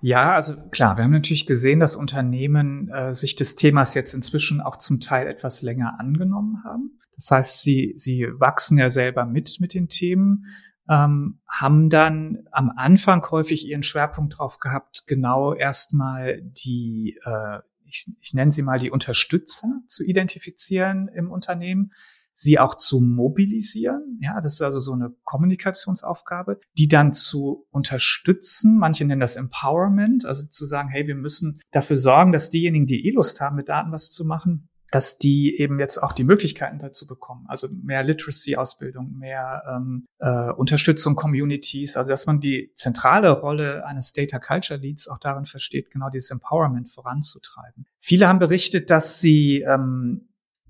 Ja, 0.00 0.32
also 0.32 0.54
klar, 0.70 0.96
wir 0.96 1.04
haben 1.04 1.12
natürlich 1.12 1.46
gesehen, 1.46 1.80
dass 1.80 1.96
Unternehmen 1.96 2.90
äh, 2.90 3.14
sich 3.14 3.36
des 3.36 3.56
Themas 3.56 3.94
jetzt 3.94 4.12
inzwischen 4.12 4.60
auch 4.60 4.76
zum 4.76 5.00
Teil 5.00 5.26
etwas 5.26 5.62
länger 5.62 5.98
angenommen 5.98 6.62
haben. 6.64 7.00
Das 7.14 7.30
heißt, 7.30 7.62
sie, 7.62 7.94
sie 7.96 8.26
wachsen 8.38 8.76
ja 8.76 8.90
selber 8.90 9.24
mit 9.24 9.58
mit 9.60 9.72
den 9.72 9.88
Themen, 9.88 10.46
ähm, 10.88 11.40
haben 11.48 11.88
dann 11.90 12.46
am 12.50 12.70
Anfang 12.74 13.24
häufig 13.30 13.66
ihren 13.66 13.82
Schwerpunkt 13.82 14.38
drauf 14.38 14.58
gehabt, 14.58 15.04
genau 15.06 15.54
erstmal 15.54 16.42
die, 16.42 17.18
äh, 17.24 17.60
ich, 17.84 18.10
ich 18.20 18.34
nenne 18.34 18.52
sie 18.52 18.62
mal 18.62 18.78
die 18.78 18.90
Unterstützer 18.90 19.68
zu 19.88 20.04
identifizieren 20.04 21.08
im 21.08 21.30
Unternehmen, 21.30 21.92
sie 22.34 22.58
auch 22.58 22.74
zu 22.74 23.00
mobilisieren. 23.00 24.18
Ja, 24.20 24.40
das 24.40 24.54
ist 24.54 24.62
also 24.62 24.80
so 24.80 24.92
eine 24.92 25.14
Kommunikationsaufgabe, 25.22 26.60
die 26.76 26.88
dann 26.88 27.12
zu 27.12 27.66
unterstützen. 27.70 28.76
Manche 28.76 29.04
nennen 29.04 29.20
das 29.20 29.36
Empowerment, 29.36 30.26
also 30.26 30.46
zu 30.48 30.66
sagen, 30.66 30.88
hey, 30.88 31.06
wir 31.06 31.14
müssen 31.14 31.60
dafür 31.70 31.96
sorgen, 31.96 32.32
dass 32.32 32.50
diejenigen, 32.50 32.86
die 32.86 33.06
eh 33.06 33.12
Lust 33.12 33.40
haben, 33.40 33.56
mit 33.56 33.68
Daten 33.68 33.92
was 33.92 34.10
zu 34.10 34.24
machen, 34.24 34.68
dass 34.94 35.18
die 35.18 35.58
eben 35.58 35.80
jetzt 35.80 35.98
auch 35.98 36.12
die 36.12 36.22
Möglichkeiten 36.22 36.78
dazu 36.78 37.08
bekommen. 37.08 37.46
Also 37.48 37.66
mehr 37.68 38.04
Literacy-Ausbildung, 38.04 39.18
mehr 39.18 39.64
ähm, 39.68 40.06
äh, 40.20 40.52
Unterstützung 40.52 41.16
Communities, 41.16 41.96
also 41.96 42.10
dass 42.10 42.26
man 42.26 42.38
die 42.38 42.70
zentrale 42.76 43.32
Rolle 43.32 43.84
eines 43.86 44.12
Data 44.12 44.38
Culture 44.38 44.78
Leads 44.78 45.08
auch 45.08 45.18
darin 45.18 45.46
versteht, 45.46 45.90
genau 45.90 46.10
dieses 46.10 46.30
Empowerment 46.30 46.90
voranzutreiben. 46.90 47.86
Viele 47.98 48.28
haben 48.28 48.38
berichtet, 48.38 48.88
dass 48.88 49.18
sie 49.18 49.62
ähm, 49.62 50.28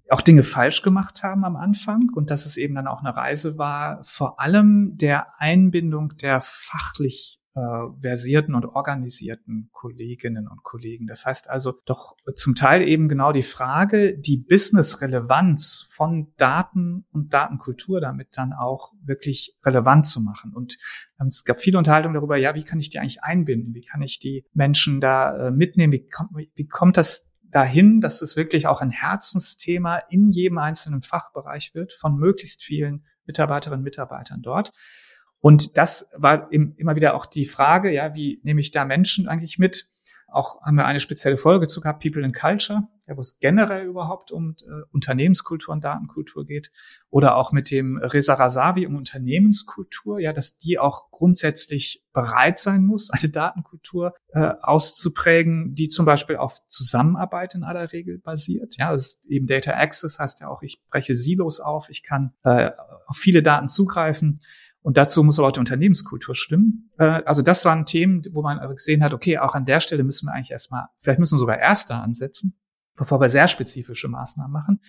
auch 0.09 0.23
Dinge 0.23 0.43
falsch 0.43 0.81
gemacht 0.81 1.23
haben 1.23 1.45
am 1.45 1.57
Anfang 1.57 2.09
und 2.14 2.31
dass 2.31 2.47
es 2.47 2.57
eben 2.57 2.75
dann 2.75 2.87
auch 2.87 3.00
eine 3.00 3.14
Reise 3.14 3.59
war, 3.59 4.02
vor 4.04 4.40
allem 4.40 4.97
der 4.97 5.38
Einbindung 5.38 6.16
der 6.16 6.40
fachlich 6.40 7.40
versierten 8.01 8.57
und 8.57 8.67
organisierten 8.67 9.69
Kolleginnen 9.73 10.49
und 10.49 10.65
Kollegen. 10.65 11.07
Das 11.07 11.25
heißt 11.25 11.49
also 11.49 11.73
doch 11.85 12.17
zum 12.35 12.57
Teil 12.57 12.83
eben 12.83 13.09
genau 13.09 13.31
die 13.31 13.45
Frage, 13.45 14.19
die 14.19 14.39
Business-Relevanz 14.39 15.87
von 15.89 16.33
Daten 16.37 17.07
und 17.13 17.33
Datenkultur 17.33 18.01
damit 18.01 18.37
dann 18.37 18.53
auch 18.53 18.93
wirklich 19.05 19.57
relevant 19.65 20.07
zu 20.07 20.21
machen. 20.21 20.53
Und 20.53 20.79
ähm, 21.21 21.29
es 21.29 21.45
gab 21.45 21.61
viele 21.61 21.79
Unterhaltungen 21.79 22.15
darüber, 22.15 22.37
ja, 22.37 22.57
wie 22.57 22.65
kann 22.65 22.81
ich 22.81 22.91
die 22.91 22.99
eigentlich 22.99 23.23
einbinden? 23.23 23.73
Wie 23.73 23.83
kann 23.83 24.03
ich 24.03 24.19
die 24.19 24.45
Menschen 24.53 25.01
da 25.01 25.47
äh, 25.47 25.51
mitnehmen? 25.53 25.93
Wie 25.93 26.09
kommt, 26.09 26.31
wie 26.35 26.67
kommt 26.67 26.97
das 26.97 27.31
dahin, 27.53 28.01
dass 28.01 28.21
es 28.21 28.35
wirklich 28.35 28.67
auch 28.67 28.81
ein 28.81 28.91
Herzensthema 28.91 29.99
in 30.09 30.33
jedem 30.33 30.59
einzelnen 30.59 31.03
Fachbereich 31.03 31.73
wird 31.73 31.93
von 31.93 32.17
möglichst 32.17 32.65
vielen 32.65 33.05
Mitarbeiterinnen 33.27 33.81
und 33.81 33.85
Mitarbeitern 33.85 34.43
dort. 34.43 34.73
Und 35.45 35.77
das 35.77 36.09
war 36.17 36.51
immer 36.53 36.97
wieder 36.97 37.15
auch 37.15 37.27
die 37.27 37.45
Frage, 37.45 37.93
ja, 37.93 38.15
wie 38.15 38.41
nehme 38.45 38.63
ich 38.63 38.71
da 38.71 38.87
Menschen 38.87 39.29
eigentlich 39.29 39.59
mit? 39.59 39.91
Auch 40.27 40.63
haben 40.63 40.77
wir 40.77 40.87
eine 40.87 41.01
spezielle 41.01 41.37
Folge 41.37 41.67
zu 41.67 41.83
gehabt, 41.83 42.03
People 42.03 42.25
in 42.25 42.33
Culture, 42.33 42.89
ja, 43.07 43.15
wo 43.15 43.21
es 43.21 43.39
generell 43.41 43.85
überhaupt 43.85 44.33
um 44.33 44.57
äh, 44.63 44.85
Unternehmenskultur 44.91 45.75
und 45.75 45.85
Datenkultur 45.85 46.47
geht. 46.47 46.73
Oder 47.11 47.37
auch 47.37 47.53
mit 47.53 47.71
dem 47.71 47.99
Reza 47.99 48.33
Rasavi 48.33 48.87
um 48.87 48.97
Unternehmenskultur, 48.97 50.19
ja, 50.19 50.33
dass 50.33 50.57
die 50.57 50.79
auch 50.79 51.11
grundsätzlich 51.11 52.03
bereit 52.15 52.59
sein 52.59 52.83
muss, 52.83 53.11
eine 53.11 53.29
Datenkultur 53.29 54.15
äh, 54.29 54.55
auszuprägen, 54.63 55.75
die 55.75 55.89
zum 55.89 56.07
Beispiel 56.07 56.39
auf 56.39 56.67
Zusammenarbeit 56.69 57.55
in 57.55 57.65
aller 57.65 57.93
Regel 57.93 58.19
basiert. 58.19 58.77
Ja, 58.79 58.93
das 58.93 59.03
ist 59.03 59.27
eben 59.27 59.47
Data 59.47 59.73
Access 59.73 60.19
heißt 60.19 60.41
ja 60.41 60.49
auch, 60.49 60.63
ich 60.63 60.83
breche 60.89 61.15
Silos 61.15 61.61
auf, 61.61 61.91
ich 61.91 62.03
kann 62.03 62.33
äh, 62.45 62.71
auf 63.07 63.19
viele 63.19 63.43
Daten 63.43 63.69
zugreifen. 63.69 64.41
Und 64.85 64.99
dazu 64.99 65.25
muss 65.25 65.38
aber 65.38 65.49
auch 65.49 65.53
die 65.53 65.61
Unternehmenskultur 65.61 66.35
stimmen. 66.35 66.91
Äh, 66.99 67.23
also 67.25 67.41
das 67.41 67.64
waren 67.64 67.87
Themen, 67.87 68.23
wo 68.33 68.43
man 68.43 68.61
gesehen 68.69 69.03
hat, 69.03 69.14
okay, 69.14 69.38
auch 69.38 69.55
an 69.55 69.64
der 69.64 69.81
Stelle 69.81 70.05
müssen 70.05 70.26
wir 70.26 70.35
eigentlich 70.35 70.50
erstmal, 70.50 70.88
vielleicht 70.99 71.19
müssen 71.19 71.37
wir 71.37 71.41
sogar 71.41 71.59
erster 71.59 72.03
ansetzen, 72.03 72.61
bevor 72.95 73.19
wir 73.19 73.31
sehr 73.31 73.49
spezifische 73.49 74.09
Maßnahmen 74.09 74.53
machen 74.53 74.81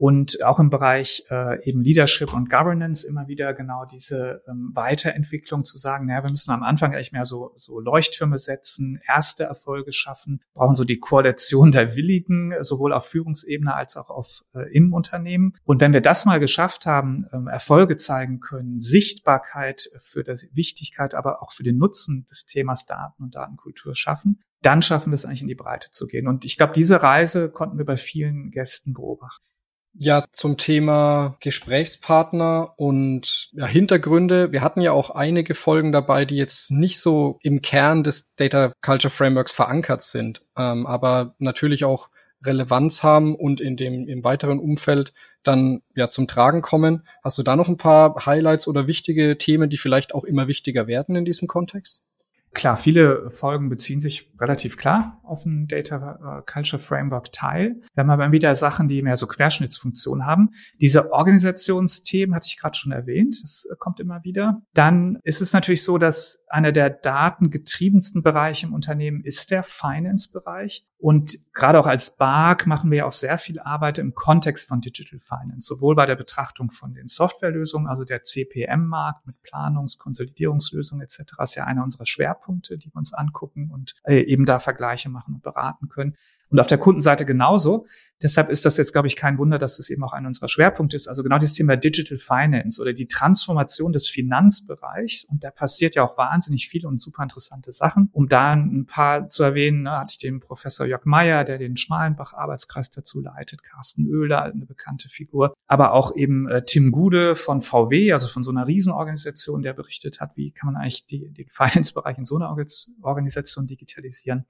und 0.00 0.42
auch 0.42 0.58
im 0.58 0.70
Bereich 0.70 1.26
äh, 1.30 1.62
eben 1.68 1.82
Leadership 1.82 2.32
und 2.32 2.48
Governance 2.48 3.06
immer 3.06 3.28
wieder 3.28 3.52
genau 3.52 3.84
diese 3.84 4.40
ähm, 4.48 4.70
Weiterentwicklung 4.72 5.62
zu 5.62 5.76
sagen, 5.76 6.06
naja, 6.06 6.24
wir 6.24 6.30
müssen 6.30 6.52
am 6.52 6.62
Anfang 6.62 6.94
eigentlich 6.94 7.12
mehr 7.12 7.26
so, 7.26 7.52
so 7.56 7.80
Leuchttürme 7.80 8.38
setzen, 8.38 8.98
erste 9.06 9.44
Erfolge 9.44 9.92
schaffen, 9.92 10.40
brauchen 10.54 10.74
so 10.74 10.84
die 10.84 11.00
Koalition 11.00 11.70
der 11.70 11.96
Willigen, 11.96 12.54
sowohl 12.62 12.94
auf 12.94 13.08
Führungsebene 13.08 13.74
als 13.74 13.98
auch 13.98 14.08
auf 14.08 14.40
äh, 14.54 14.74
im 14.74 14.94
Unternehmen. 14.94 15.52
Und 15.64 15.82
wenn 15.82 15.92
wir 15.92 16.00
das 16.00 16.24
mal 16.24 16.40
geschafft 16.40 16.86
haben, 16.86 17.26
ähm, 17.34 17.46
Erfolge 17.46 17.98
zeigen 17.98 18.40
können, 18.40 18.80
Sichtbarkeit 18.80 19.90
für 20.00 20.24
die 20.24 20.48
Wichtigkeit, 20.54 21.14
aber 21.14 21.42
auch 21.42 21.52
für 21.52 21.62
den 21.62 21.76
Nutzen 21.76 22.24
des 22.30 22.46
Themas 22.46 22.86
Daten 22.86 23.22
und 23.22 23.34
Datenkultur 23.34 23.94
schaffen, 23.94 24.40
dann 24.62 24.80
schaffen 24.80 25.10
wir 25.10 25.16
es 25.16 25.26
eigentlich 25.26 25.42
in 25.42 25.48
die 25.48 25.54
Breite 25.54 25.90
zu 25.90 26.06
gehen. 26.06 26.26
Und 26.26 26.46
ich 26.46 26.56
glaube, 26.56 26.72
diese 26.72 27.02
Reise 27.02 27.50
konnten 27.50 27.76
wir 27.76 27.84
bei 27.84 27.98
vielen 27.98 28.50
Gästen 28.50 28.94
beobachten. 28.94 29.49
Ja, 29.94 30.24
zum 30.32 30.56
Thema 30.56 31.36
Gesprächspartner 31.40 32.74
und 32.76 33.50
ja, 33.52 33.66
Hintergründe. 33.66 34.52
Wir 34.52 34.62
hatten 34.62 34.80
ja 34.80 34.92
auch 34.92 35.10
einige 35.10 35.54
Folgen 35.54 35.90
dabei, 35.90 36.24
die 36.24 36.36
jetzt 36.36 36.70
nicht 36.70 37.00
so 37.00 37.38
im 37.42 37.60
Kern 37.60 38.04
des 38.04 38.34
Data 38.36 38.72
Culture 38.82 39.10
Frameworks 39.10 39.52
verankert 39.52 40.02
sind, 40.04 40.42
ähm, 40.56 40.86
aber 40.86 41.34
natürlich 41.38 41.84
auch 41.84 42.08
Relevanz 42.44 43.02
haben 43.02 43.34
und 43.34 43.60
in 43.60 43.76
dem 43.76 44.08
im 44.08 44.24
weiteren 44.24 44.58
Umfeld 44.58 45.12
dann 45.42 45.82
ja 45.94 46.08
zum 46.08 46.28
Tragen 46.28 46.62
kommen. 46.62 47.06
Hast 47.22 47.38
du 47.38 47.42
da 47.42 47.56
noch 47.56 47.68
ein 47.68 47.76
paar 47.76 48.26
Highlights 48.26 48.68
oder 48.68 48.86
wichtige 48.86 49.38
Themen, 49.38 49.70
die 49.70 49.76
vielleicht 49.76 50.14
auch 50.14 50.24
immer 50.24 50.46
wichtiger 50.48 50.86
werden 50.86 51.16
in 51.16 51.24
diesem 51.24 51.48
Kontext? 51.48 52.04
Klar, 52.52 52.76
viele 52.76 53.30
Folgen 53.30 53.68
beziehen 53.68 54.00
sich 54.00 54.32
relativ 54.40 54.76
klar 54.76 55.20
auf 55.22 55.46
ein 55.46 55.68
Data 55.68 56.40
äh, 56.40 56.50
Culture 56.50 56.82
Framework 56.82 57.32
Teil. 57.32 57.80
Wir 57.94 58.02
haben 58.02 58.10
aber 58.10 58.32
wieder 58.32 58.54
Sachen, 58.56 58.88
die 58.88 59.02
mehr 59.02 59.16
so 59.16 59.28
Querschnittsfunktion 59.28 60.26
haben. 60.26 60.50
Diese 60.80 61.12
Organisationsthemen 61.12 62.34
hatte 62.34 62.46
ich 62.48 62.58
gerade 62.58 62.76
schon 62.76 62.90
erwähnt. 62.90 63.40
Das 63.42 63.68
äh, 63.70 63.76
kommt 63.78 64.00
immer 64.00 64.24
wieder. 64.24 64.62
Dann 64.74 65.18
ist 65.22 65.40
es 65.40 65.52
natürlich 65.52 65.84
so, 65.84 65.96
dass 65.96 66.39
einer 66.50 66.72
der 66.72 66.90
datengetriebensten 66.90 68.22
Bereiche 68.22 68.66
im 68.66 68.74
Unternehmen 68.74 69.22
ist 69.22 69.50
der 69.50 69.62
Finance-Bereich. 69.62 70.84
Und 70.98 71.38
gerade 71.54 71.78
auch 71.78 71.86
als 71.86 72.16
BARC 72.16 72.66
machen 72.66 72.90
wir 72.90 72.98
ja 72.98 73.04
auch 73.06 73.12
sehr 73.12 73.38
viel 73.38 73.60
Arbeit 73.60 73.98
im 73.98 74.14
Kontext 74.14 74.68
von 74.68 74.80
Digital 74.80 75.20
Finance, 75.20 75.66
sowohl 75.66 75.94
bei 75.94 76.06
der 76.06 76.16
Betrachtung 76.16 76.70
von 76.70 76.92
den 76.92 77.08
Softwarelösungen, 77.08 77.88
also 77.88 78.04
der 78.04 78.24
CPM-Markt 78.24 79.26
mit 79.26 79.36
Planungs-, 79.42 79.98
Konsolidierungslösungen 79.98 81.02
etc. 81.04 81.20
ist 81.42 81.54
ja 81.54 81.64
einer 81.64 81.84
unserer 81.84 82.06
Schwerpunkte, 82.06 82.76
die 82.76 82.88
wir 82.92 82.96
uns 82.96 83.14
angucken 83.14 83.70
und 83.70 83.94
äh, 84.04 84.20
eben 84.20 84.44
da 84.44 84.58
Vergleiche 84.58 85.08
machen 85.08 85.34
und 85.34 85.42
beraten 85.42 85.88
können. 85.88 86.16
Und 86.50 86.58
auf 86.58 86.66
der 86.66 86.78
Kundenseite 86.78 87.24
genauso. 87.24 87.86
Deshalb 88.22 88.50
ist 88.50 88.66
das 88.66 88.76
jetzt, 88.76 88.92
glaube 88.92 89.08
ich, 89.08 89.16
kein 89.16 89.38
Wunder, 89.38 89.56
dass 89.56 89.78
es 89.78 89.88
eben 89.88 90.04
auch 90.04 90.12
einer 90.12 90.26
unserer 90.26 90.48
Schwerpunkte 90.48 90.96
ist. 90.96 91.08
Also 91.08 91.22
genau 91.22 91.38
das 91.38 91.54
Thema 91.54 91.76
Digital 91.76 92.18
Finance 92.18 92.82
oder 92.82 92.92
die 92.92 93.06
Transformation 93.06 93.92
des 93.92 94.08
Finanzbereichs. 94.08 95.24
Und 95.24 95.42
da 95.44 95.50
passiert 95.50 95.94
ja 95.94 96.02
auch 96.02 96.18
wahnsinnig 96.18 96.68
viele 96.68 96.88
und 96.88 97.00
super 97.00 97.22
interessante 97.22 97.72
Sachen. 97.72 98.10
Um 98.12 98.28
da 98.28 98.52
ein 98.52 98.84
paar 98.84 99.28
zu 99.28 99.42
erwähnen, 99.42 99.82
ne, 99.82 99.92
hatte 99.92 100.12
ich 100.12 100.18
den 100.18 100.40
Professor 100.40 100.86
Jörg 100.86 101.04
Meyer, 101.04 101.44
der 101.44 101.58
den 101.58 101.76
Schmalenbach-Arbeitskreis 101.76 102.90
dazu 102.90 103.20
leitet, 103.20 103.62
Carsten 103.62 104.06
Oehler, 104.06 104.42
eine 104.42 104.66
bekannte 104.66 105.08
Figur, 105.08 105.54
aber 105.66 105.92
auch 105.92 106.14
eben 106.16 106.48
äh, 106.48 106.64
Tim 106.64 106.90
Gude 106.90 107.36
von 107.36 107.62
VW, 107.62 108.12
also 108.12 108.26
von 108.26 108.42
so 108.42 108.50
einer 108.50 108.66
Riesenorganisation, 108.66 109.62
der 109.62 109.72
berichtet 109.72 110.20
hat, 110.20 110.36
wie 110.36 110.50
kann 110.50 110.72
man 110.72 110.82
eigentlich 110.82 111.06
die, 111.06 111.30
den 111.32 111.48
Finance-Bereich 111.48 112.18
in 112.18 112.24
so 112.24 112.36
einer 112.36 112.54
Organisation 113.02 113.66
digitalisieren 113.66 114.46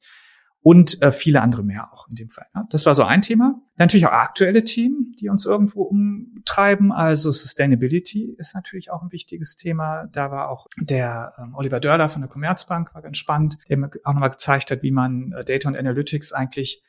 und 0.63 1.01
äh, 1.01 1.11
viele 1.11 1.41
andere 1.41 1.63
mehr 1.63 1.91
auch 1.93 2.07
in 2.09 2.17
dem 2.17 2.29
Fall. 2.29 2.47
Ja. 2.55 2.67
Das 2.71 2.85
war 2.85 2.95
so 2.95 3.03
ein 3.03 3.23
Thema. 3.23 3.55
Dann 3.77 3.87
natürlich 3.87 4.07
auch 4.07 4.13
aktuelle 4.13 4.63
Themen, 4.63 5.15
die 5.19 5.31
uns 5.31 5.47
irgendwo 5.47 5.83
umtreiben. 5.83 6.93
Also 6.93 7.31
Sustainability 7.31 8.35
ist 8.37 8.55
natürlich 8.55 8.91
auch 8.91 9.03
ein 9.03 9.11
wichtiges 9.11 9.57
Thema. 9.57 10.07
Da 10.13 10.31
war 10.31 10.51
auch 10.51 10.67
der 10.79 11.33
ähm, 11.39 11.55
Oliver 11.55 11.81
Dörler 11.81 12.11
von 12.11 12.21
der 12.21 12.29
Commerzbank, 12.29 12.95
war 12.95 13.01
ganz 13.01 13.17
spannend, 13.17 13.57
der 13.69 13.79
mir 13.79 13.91
auch 14.05 14.13
nochmal 14.13 14.31
gezeigt 14.31 14.71
hat, 14.71 14.83
wie 14.83 14.91
man 14.91 15.33
äh, 15.33 15.45
Data 15.45 15.69
und 15.69 15.77
Analytics 15.77 16.33
eigentlich 16.33 16.83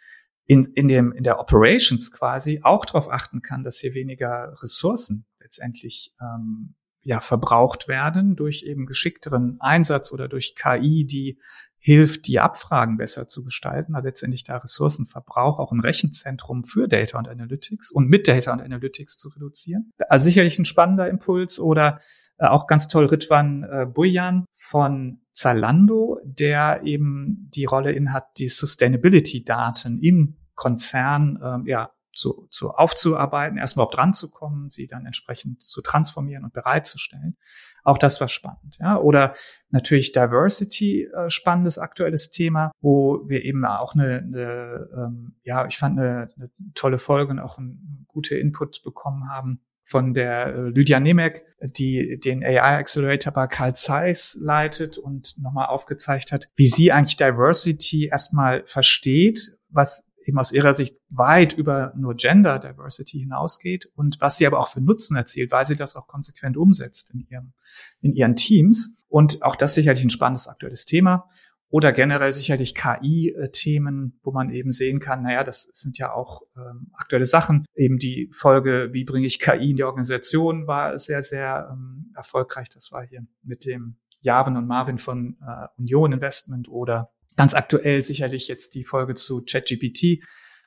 in, 0.47 0.65
in, 0.73 0.89
dem, 0.89 1.13
in 1.13 1.23
der 1.23 1.39
Operations 1.39 2.11
quasi 2.11 2.59
auch 2.63 2.85
darauf 2.85 3.09
achten 3.09 3.41
kann, 3.41 3.63
dass 3.63 3.79
hier 3.79 3.93
weniger 3.93 4.53
Ressourcen 4.61 5.25
letztendlich 5.39 6.13
ähm, 6.19 6.75
ja, 7.03 7.19
verbraucht 7.19 7.87
werden 7.87 8.35
durch 8.35 8.63
eben 8.63 8.85
geschickteren 8.85 9.57
Einsatz 9.59 10.11
oder 10.11 10.27
durch 10.27 10.55
KI, 10.55 11.05
die 11.05 11.39
hilft, 11.83 12.27
die 12.27 12.39
Abfragen 12.39 12.97
besser 12.97 13.27
zu 13.27 13.43
gestalten, 13.43 13.95
aber 13.95 14.05
letztendlich 14.05 14.43
da 14.43 14.57
Ressourcenverbrauch 14.57 15.57
auch 15.57 15.71
im 15.71 15.79
Rechenzentrum 15.79 16.63
für 16.63 16.87
Data 16.87 17.17
und 17.17 17.27
Analytics 17.27 17.91
und 17.91 18.07
mit 18.07 18.27
Data 18.27 18.53
und 18.53 18.61
Analytics 18.61 19.17
zu 19.17 19.29
reduzieren. 19.29 19.91
Also 20.07 20.25
sicherlich 20.25 20.59
ein 20.59 20.65
spannender 20.65 21.09
Impuls 21.09 21.59
oder 21.59 21.99
äh, 22.37 22.45
auch 22.45 22.67
ganz 22.67 22.87
toll 22.87 23.07
Ritwan 23.07 23.63
äh, 23.63 23.85
Bujan 23.87 24.45
von 24.53 25.21
Zalando, 25.33 26.19
der 26.23 26.81
eben 26.83 27.49
die 27.49 27.65
Rolle 27.65 27.93
in 27.93 28.13
hat, 28.13 28.37
die 28.37 28.47
Sustainability-Daten 28.47 29.99
im 29.99 30.37
Konzern 30.53 31.39
ähm, 31.43 31.65
ja, 31.65 31.91
zu, 32.13 32.47
zu 32.51 32.71
aufzuarbeiten, 32.71 33.57
erstmal 33.57 33.87
zu 34.13 34.29
kommen, 34.29 34.69
sie 34.69 34.87
dann 34.87 35.05
entsprechend 35.05 35.63
zu 35.63 35.81
transformieren 35.81 36.43
und 36.43 36.53
bereitzustellen. 36.53 37.37
Auch 37.83 37.97
das 37.97 38.21
war 38.21 38.27
spannend. 38.27 38.77
Ja? 38.79 38.97
Oder 38.97 39.33
natürlich 39.69 40.11
Diversity, 40.11 41.05
äh, 41.05 41.29
spannendes 41.29 41.79
aktuelles 41.79 42.29
Thema, 42.29 42.71
wo 42.81 43.23
wir 43.27 43.43
eben 43.43 43.65
auch 43.65 43.95
eine, 43.95 44.17
eine 44.17 44.89
ähm, 44.95 45.35
ja, 45.43 45.65
ich 45.65 45.77
fand 45.77 45.99
eine, 45.99 46.29
eine 46.35 46.51
tolle 46.75 46.99
Folge 46.99 47.31
und 47.31 47.39
auch 47.39 47.57
ein, 47.57 48.05
gute 48.07 48.35
Input 48.35 48.83
bekommen 48.83 49.29
haben 49.29 49.61
von 49.83 50.13
der 50.13 50.47
äh, 50.47 50.69
Lydia 50.69 50.99
Nemec, 50.99 51.43
die 51.61 52.19
den 52.19 52.43
AI 52.43 52.77
Accelerator 52.77 53.33
bei 53.33 53.47
Carl 53.47 53.75
Zeiss 53.75 54.37
leitet 54.39 54.97
und 54.97 55.37
nochmal 55.39 55.67
aufgezeigt 55.67 56.31
hat, 56.31 56.49
wie 56.55 56.67
sie 56.67 56.91
eigentlich 56.91 57.17
Diversity 57.17 58.07
erstmal 58.07 58.63
versteht, 58.65 59.57
was 59.69 60.05
eben 60.25 60.37
aus 60.37 60.51
ihrer 60.51 60.73
Sicht 60.73 60.97
weit 61.09 61.53
über 61.53 61.93
nur 61.97 62.15
Gender 62.15 62.59
Diversity 62.59 63.19
hinausgeht 63.19 63.89
und 63.95 64.17
was 64.19 64.37
sie 64.37 64.47
aber 64.47 64.59
auch 64.59 64.69
für 64.69 64.81
Nutzen 64.81 65.15
erzielt, 65.15 65.51
weil 65.51 65.65
sie 65.65 65.75
das 65.75 65.95
auch 65.95 66.07
konsequent 66.07 66.57
umsetzt 66.57 67.11
in 67.13 67.25
ihrem, 67.29 67.53
in 68.01 68.13
ihren 68.13 68.35
Teams. 68.35 68.95
Und 69.07 69.43
auch 69.43 69.55
das 69.55 69.75
sicherlich 69.75 70.03
ein 70.03 70.09
spannendes 70.09 70.47
aktuelles 70.47 70.85
Thema. 70.85 71.29
Oder 71.69 71.93
generell 71.93 72.33
sicherlich 72.33 72.75
KI-Themen, 72.75 74.19
wo 74.23 74.31
man 74.31 74.49
eben 74.49 74.73
sehen 74.73 74.99
kann, 74.99 75.23
naja, 75.23 75.45
das 75.45 75.69
sind 75.71 75.97
ja 75.97 76.11
auch 76.11 76.41
ähm, 76.57 76.91
aktuelle 76.91 77.25
Sachen. 77.25 77.65
Eben 77.75 77.97
die 77.97 78.29
Folge, 78.33 78.89
wie 78.91 79.05
bringe 79.05 79.25
ich 79.25 79.39
KI 79.39 79.71
in 79.71 79.77
die 79.77 79.83
Organisation, 79.85 80.67
war 80.67 80.99
sehr, 80.99 81.23
sehr 81.23 81.69
ähm, 81.71 82.11
erfolgreich. 82.13 82.67
Das 82.69 82.91
war 82.91 83.05
hier 83.05 83.25
mit 83.41 83.65
dem 83.65 83.95
Javin 84.19 84.57
und 84.57 84.67
Marvin 84.67 84.97
von 84.97 85.37
äh, 85.47 85.67
Union 85.77 86.11
Investment 86.11 86.67
oder 86.67 87.13
Ganz 87.35 87.53
aktuell 87.53 88.01
sicherlich 88.01 88.47
jetzt 88.47 88.75
die 88.75 88.83
Folge 88.83 89.13
zu 89.15 89.43
ChatGPT, 89.43 90.23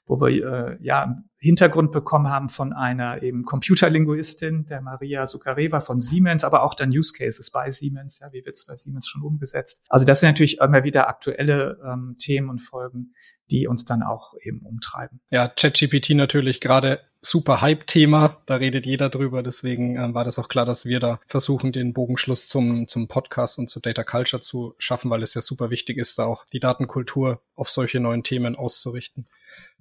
wo 0.07 0.20
wir 0.20 0.29
äh, 0.29 0.77
ja 0.81 1.22
Hintergrund 1.38 1.92
bekommen 1.92 2.29
haben 2.29 2.48
von 2.48 2.72
einer 2.72 3.22
eben 3.22 3.44
Computerlinguistin, 3.44 4.66
der 4.66 4.81
Maria 4.81 5.27
Sukareva 5.27 5.81
von 5.81 6.00
Siemens, 6.00 6.44
aber 6.44 6.62
auch 6.62 6.74
dann 6.74 6.90
Use 6.90 7.12
Cases 7.16 7.50
bei 7.50 7.70
Siemens, 7.70 8.20
ja, 8.20 8.33
wie 8.33 8.44
wird 8.44 8.57
es 8.57 8.66
bei 8.66 8.77
Siemens 8.77 9.09
schon 9.09 9.22
umgesetzt. 9.22 9.83
Also 9.88 10.05
das 10.05 10.20
sind 10.20 10.31
natürlich 10.31 10.59
immer 10.59 10.85
wieder 10.85 11.09
aktuelle 11.09 11.79
ähm, 11.87 12.16
Themen 12.18 12.48
und 12.48 12.61
Folgen, 12.61 13.14
die 13.50 13.66
uns 13.66 13.85
dann 13.85 14.03
auch 14.03 14.35
eben 14.42 14.61
umtreiben. 14.61 15.20
Ja, 15.31 15.48
ChatGPT 15.48 16.11
natürlich 16.11 16.61
gerade 16.61 17.00
super 17.25 17.61
Hype-Thema, 17.61 18.43
da 18.47 18.57
redet 18.57 18.87
jeder 18.87 19.09
drüber, 19.09 19.43
deswegen 19.43 19.97
ähm, 19.97 20.15
war 20.15 20.25
das 20.25 20.39
auch 20.39 20.49
klar, 20.49 20.67
dass 20.67 20.85
wir 20.85 21.01
da 21.01 21.21
versuchen, 21.27 21.73
den 21.73 21.93
Bogenschluss 21.93 22.49
zum, 22.49 22.87
zum 22.87 23.09
Podcast 23.09 23.59
und 23.59 23.71
zu 23.71 23.81
Data 23.81 24.05
Culture 24.05 24.43
zu 24.43 24.75
schaffen, 24.79 25.11
weil 25.11 25.23
es 25.23 25.35
ja 25.35 25.41
super 25.41 25.71
wichtig 25.71 25.99
ist, 25.99 26.19
da 26.19 26.25
auch 26.25 26.45
die 26.53 26.61
Datenkultur 26.61 27.41
auf 27.57 27.71
solche 27.71 28.01
neuen 28.01 28.23
Themen 28.23 28.57
auszurichten. 28.57 29.27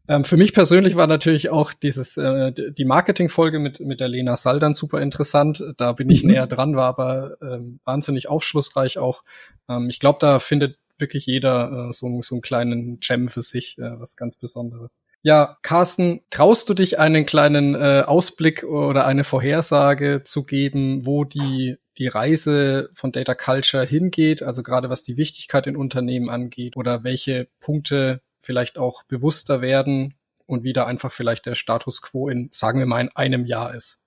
Ähm, 0.07 0.25
für 0.25 0.35
mich 0.35 0.53
persönlich 0.53 0.95
war 0.95 1.07
natürlich 1.07 1.49
auch 1.49 1.71
dieses 1.71 2.17
äh, 2.17 2.51
die 2.51 2.85
Marketing-Folge 2.85 3.59
mit 3.59 3.79
mit 3.79 4.01
der 4.01 4.09
Lena 4.09 4.35
Saldan 4.35 4.73
super 4.73 5.01
interessant. 5.01 5.63
Da 5.77 5.93
bin 5.93 6.09
ich 6.09 6.23
mhm. 6.23 6.31
näher 6.31 6.47
dran, 6.47 6.75
war 6.75 6.89
aber 6.89 7.37
ähm, 7.41 7.79
wahnsinnig 7.85 8.27
aufschlussreich 8.27 8.97
auch. 8.97 9.23
Ähm, 9.69 9.89
ich 9.89 9.99
glaube, 9.99 10.19
da 10.19 10.39
findet 10.39 10.77
wirklich 11.03 11.25
jeder 11.25 11.89
äh, 11.89 11.93
so, 11.93 12.21
so 12.21 12.35
einen 12.35 12.41
kleinen 12.41 12.99
Gem 12.99 13.27
für 13.27 13.41
sich, 13.41 13.77
äh, 13.77 13.99
was 13.99 14.15
ganz 14.15 14.37
Besonderes. 14.37 14.99
Ja, 15.21 15.57
Carsten, 15.61 16.21
traust 16.29 16.67
du 16.69 16.73
dich 16.73 16.97
einen 16.97 17.25
kleinen 17.25 17.75
äh, 17.75 18.03
Ausblick 18.05 18.63
oder 18.63 19.05
eine 19.05 19.23
Vorhersage 19.23 20.23
zu 20.23 20.45
geben, 20.45 21.05
wo 21.05 21.25
die 21.25 21.77
die 21.97 22.07
Reise 22.07 22.89
von 22.95 23.11
Data 23.11 23.35
Culture 23.35 23.85
hingeht, 23.85 24.41
also 24.41 24.63
gerade 24.63 24.89
was 24.89 25.03
die 25.03 25.17
Wichtigkeit 25.17 25.67
in 25.67 25.77
Unternehmen 25.77 26.29
angeht 26.29 26.75
oder 26.75 27.03
welche 27.03 27.47
Punkte 27.59 28.21
vielleicht 28.41 28.77
auch 28.77 29.03
bewusster 29.03 29.61
werden 29.61 30.15
und 30.45 30.63
wieder 30.63 30.87
einfach 30.87 31.11
vielleicht 31.11 31.45
der 31.45 31.55
Status 31.55 32.01
quo 32.01 32.29
in, 32.29 32.49
sagen 32.51 32.79
wir 32.79 32.85
mal, 32.85 33.01
in 33.01 33.09
einem 33.09 33.45
Jahr 33.45 33.75
ist. 33.75 34.01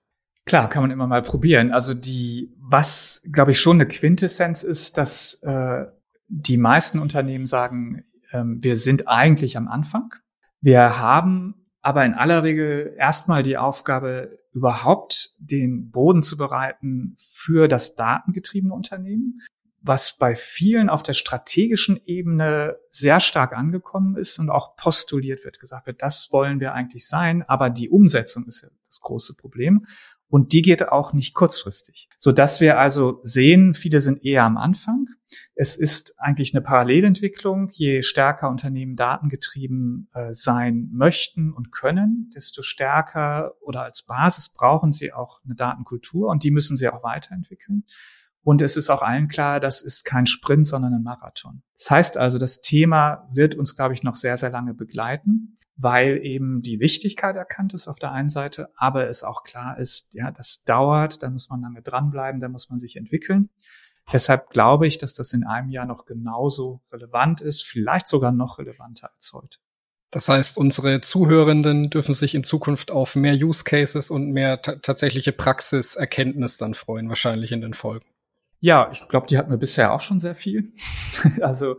Klar, 0.45 0.69
kann 0.69 0.81
man 0.81 0.91
immer 0.91 1.07
mal 1.07 1.21
probieren. 1.21 1.71
Also 1.71 1.93
die, 1.93 2.53
was 2.57 3.21
glaube 3.31 3.51
ich 3.51 3.59
schon 3.59 3.77
eine 3.77 3.87
Quintessenz 3.87 4.63
ist, 4.63 4.97
dass 4.97 5.41
äh, 5.43 5.85
die 6.27 6.57
meisten 6.57 6.99
Unternehmen 6.99 7.47
sagen, 7.47 8.03
ähm, 8.31 8.59
wir 8.61 8.77
sind 8.77 9.07
eigentlich 9.07 9.57
am 9.57 9.67
Anfang. 9.67 10.13
Wir 10.61 10.99
haben 10.99 11.55
aber 11.81 12.05
in 12.05 12.13
aller 12.13 12.43
Regel 12.43 12.93
erstmal 12.97 13.43
die 13.43 13.57
Aufgabe, 13.57 14.37
überhaupt 14.53 15.35
den 15.37 15.91
Boden 15.91 16.23
zu 16.23 16.35
bereiten 16.35 17.15
für 17.19 17.67
das 17.67 17.95
datengetriebene 17.95 18.73
Unternehmen 18.73 19.39
was 19.87 20.17
bei 20.17 20.35
vielen 20.35 20.89
auf 20.89 21.01
der 21.01 21.13
strategischen 21.13 21.99
Ebene 22.05 22.77
sehr 22.89 23.19
stark 23.19 23.53
angekommen 23.53 24.15
ist 24.17 24.37
und 24.39 24.49
auch 24.49 24.75
postuliert 24.75 25.45
wird, 25.45 25.59
gesagt 25.59 25.87
wird, 25.87 26.01
das 26.01 26.31
wollen 26.31 26.59
wir 26.59 26.73
eigentlich 26.73 27.07
sein, 27.07 27.43
aber 27.43 27.69
die 27.69 27.89
Umsetzung 27.89 28.45
ist 28.47 28.61
ja 28.61 28.69
das 28.87 28.99
große 28.99 29.35
Problem. 29.35 29.85
Und 30.29 30.51
die 30.51 30.61
geht 30.61 30.89
auch 30.89 31.13
nicht 31.13 31.33
kurzfristig. 31.33 32.09
So 32.17 32.31
dass 32.31 32.59
wir 32.59 32.79
also 32.79 33.19
sehen, 33.23 33.73
viele 33.73 34.01
sind 34.01 34.23
eher 34.25 34.43
am 34.43 34.57
Anfang. 34.57 35.07
Es 35.55 35.77
ist 35.77 36.15
eigentlich 36.17 36.53
eine 36.53 36.61
Parallelentwicklung. 36.61 37.69
Je 37.71 38.01
stärker 38.01 38.49
Unternehmen 38.49 38.95
datengetrieben 38.95 40.09
äh, 40.13 40.33
sein 40.33 40.89
möchten 40.91 41.53
und 41.53 41.71
können, 41.71 42.29
desto 42.35 42.61
stärker 42.61 43.53
oder 43.61 43.83
als 43.83 44.03
Basis 44.03 44.49
brauchen 44.49 44.91
sie 44.91 45.13
auch 45.13 45.39
eine 45.45 45.55
Datenkultur 45.55 46.29
und 46.29 46.43
die 46.43 46.51
müssen 46.51 46.75
sie 46.75 46.89
auch 46.89 47.03
weiterentwickeln. 47.03 47.83
Und 48.43 48.61
es 48.61 48.77
ist 48.77 48.89
auch 48.89 49.01
allen 49.01 49.27
klar, 49.27 49.59
das 49.59 49.81
ist 49.81 50.05
kein 50.05 50.25
Sprint, 50.25 50.67
sondern 50.67 50.93
ein 50.93 51.03
Marathon. 51.03 51.63
Das 51.77 51.91
heißt 51.91 52.17
also, 52.17 52.37
das 52.37 52.61
Thema 52.61 53.27
wird 53.29 53.55
uns, 53.55 53.75
glaube 53.75 53.93
ich, 53.93 54.03
noch 54.03 54.15
sehr, 54.15 54.37
sehr 54.37 54.51
lange 54.51 54.73
begleiten. 54.73 55.56
Weil 55.77 56.25
eben 56.25 56.61
die 56.61 56.79
Wichtigkeit 56.79 57.35
erkannt 57.35 57.73
ist 57.73 57.87
auf 57.87 57.99
der 57.99 58.11
einen 58.11 58.29
Seite, 58.29 58.69
aber 58.75 59.07
es 59.07 59.23
auch 59.23 59.43
klar 59.43 59.77
ist, 59.77 60.13
ja, 60.13 60.31
das 60.31 60.63
dauert, 60.63 61.21
da 61.21 61.29
muss 61.29 61.49
man 61.49 61.61
lange 61.61 61.81
dranbleiben, 61.81 62.41
da 62.41 62.49
muss 62.49 62.69
man 62.69 62.79
sich 62.79 62.95
entwickeln. 62.95 63.49
Deshalb 64.11 64.49
glaube 64.49 64.87
ich, 64.87 64.97
dass 64.97 65.13
das 65.13 65.33
in 65.33 65.43
einem 65.45 65.69
Jahr 65.69 65.85
noch 65.85 66.05
genauso 66.05 66.81
relevant 66.91 67.41
ist, 67.41 67.63
vielleicht 67.63 68.07
sogar 68.07 68.31
noch 68.31 68.57
relevanter 68.57 69.11
als 69.13 69.33
heute. 69.33 69.57
Das 70.09 70.29
heißt, 70.29 70.57
unsere 70.57 71.01
Zuhörenden 71.01 71.89
dürfen 71.89 72.13
sich 72.13 72.33
in 72.33 72.45
Zukunft 72.45 72.91
auf 72.91 73.15
mehr 73.15 73.33
Use 73.33 73.65
Cases 73.65 74.09
und 74.09 74.31
mehr 74.31 74.61
tatsächliche 74.61 75.33
Praxiserkenntnis 75.33 76.57
dann 76.57 76.73
freuen, 76.73 77.09
wahrscheinlich 77.09 77.51
in 77.51 77.59
den 77.59 77.73
Folgen. 77.73 78.05
Ja, 78.59 78.89
ich 78.91 79.07
glaube, 79.07 79.27
die 79.27 79.37
hatten 79.37 79.51
wir 79.51 79.57
bisher 79.57 79.93
auch 79.93 80.01
schon 80.01 80.19
sehr 80.19 80.33
viel. 80.33 80.73
also, 81.41 81.75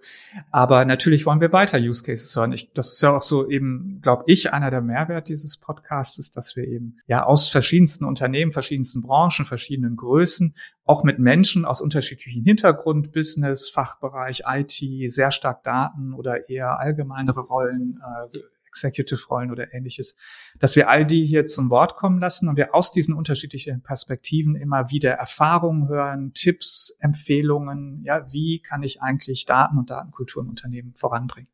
aber 0.53 0.85
natürlich 0.85 1.27
wollen 1.27 1.41
wir 1.41 1.53
weiter 1.53 1.79
Use 1.79 2.05
Cases 2.05 2.35
hören. 2.37 2.53
Ich, 2.53 2.73
das 2.73 2.93
ist 2.93 3.01
ja 3.01 3.17
auch 3.17 3.25
so 3.25 3.49
eben, 3.51 3.99
glaube 4.01 4.23
ich, 4.29 4.53
einer 4.53 4.71
der 4.71 4.81
Mehrwert 4.81 5.29
dieses 5.29 5.57
Podcasts 5.57 6.21
ist, 6.21 6.37
dass 6.37 6.55
wir 6.55 6.65
eben 6.69 6.99
ja 7.09 7.25
aus 7.25 7.49
verschiedensten 7.49 8.05
Unternehmen, 8.05 8.53
verschiedensten 8.53 9.03
Branchen, 9.03 9.45
verschiedenen 9.45 9.97
Größen, 9.97 10.55
auch 10.85 11.03
mit 11.03 11.19
Menschen 11.19 11.65
aus 11.65 11.81
unterschiedlichen 11.81 12.45
Hintergrund, 12.45 13.11
Business, 13.13 13.69
Fachbereich, 13.71 14.45
IT, 14.47 15.11
sehr 15.11 15.33
stark 15.33 15.65
Daten 15.65 16.15
oder 16.15 16.49
eher 16.49 16.79
allgemeinere 16.79 17.41
Rollen 17.41 18.01
äh, 18.01 18.39
Executive-Rollen 18.69 19.51
oder 19.51 19.75
ähnliches, 19.75 20.17
dass 20.59 20.77
wir 20.77 20.89
all 20.89 21.05
die 21.05 21.27
hier 21.27 21.47
zum 21.47 21.71
Wort 21.71 21.97
kommen 21.97 22.21
lassen 22.21 22.49
und 22.49 22.57
wir 22.57 22.75
aus 22.75 22.93
diesen 22.93 23.15
unterschiedlichen 23.15 23.83
Perspektiven 23.83 24.55
immer 24.55 24.91
wieder 24.91 25.13
Erfahrungen 25.13 25.89
hören, 25.89 26.33
Tipps, 26.35 26.97
Empfehlungen, 27.01 28.03
ja, 28.05 28.33
wie 28.33 28.61
kann 28.61 28.83
ich 28.83 29.03
eigentlich 29.03 29.45
Daten 29.45 29.79
und 29.79 29.91
Datenkultur 29.91 30.43
im 30.43 30.51
Unternehmen 30.51 30.95
voranbringen. 30.95 31.49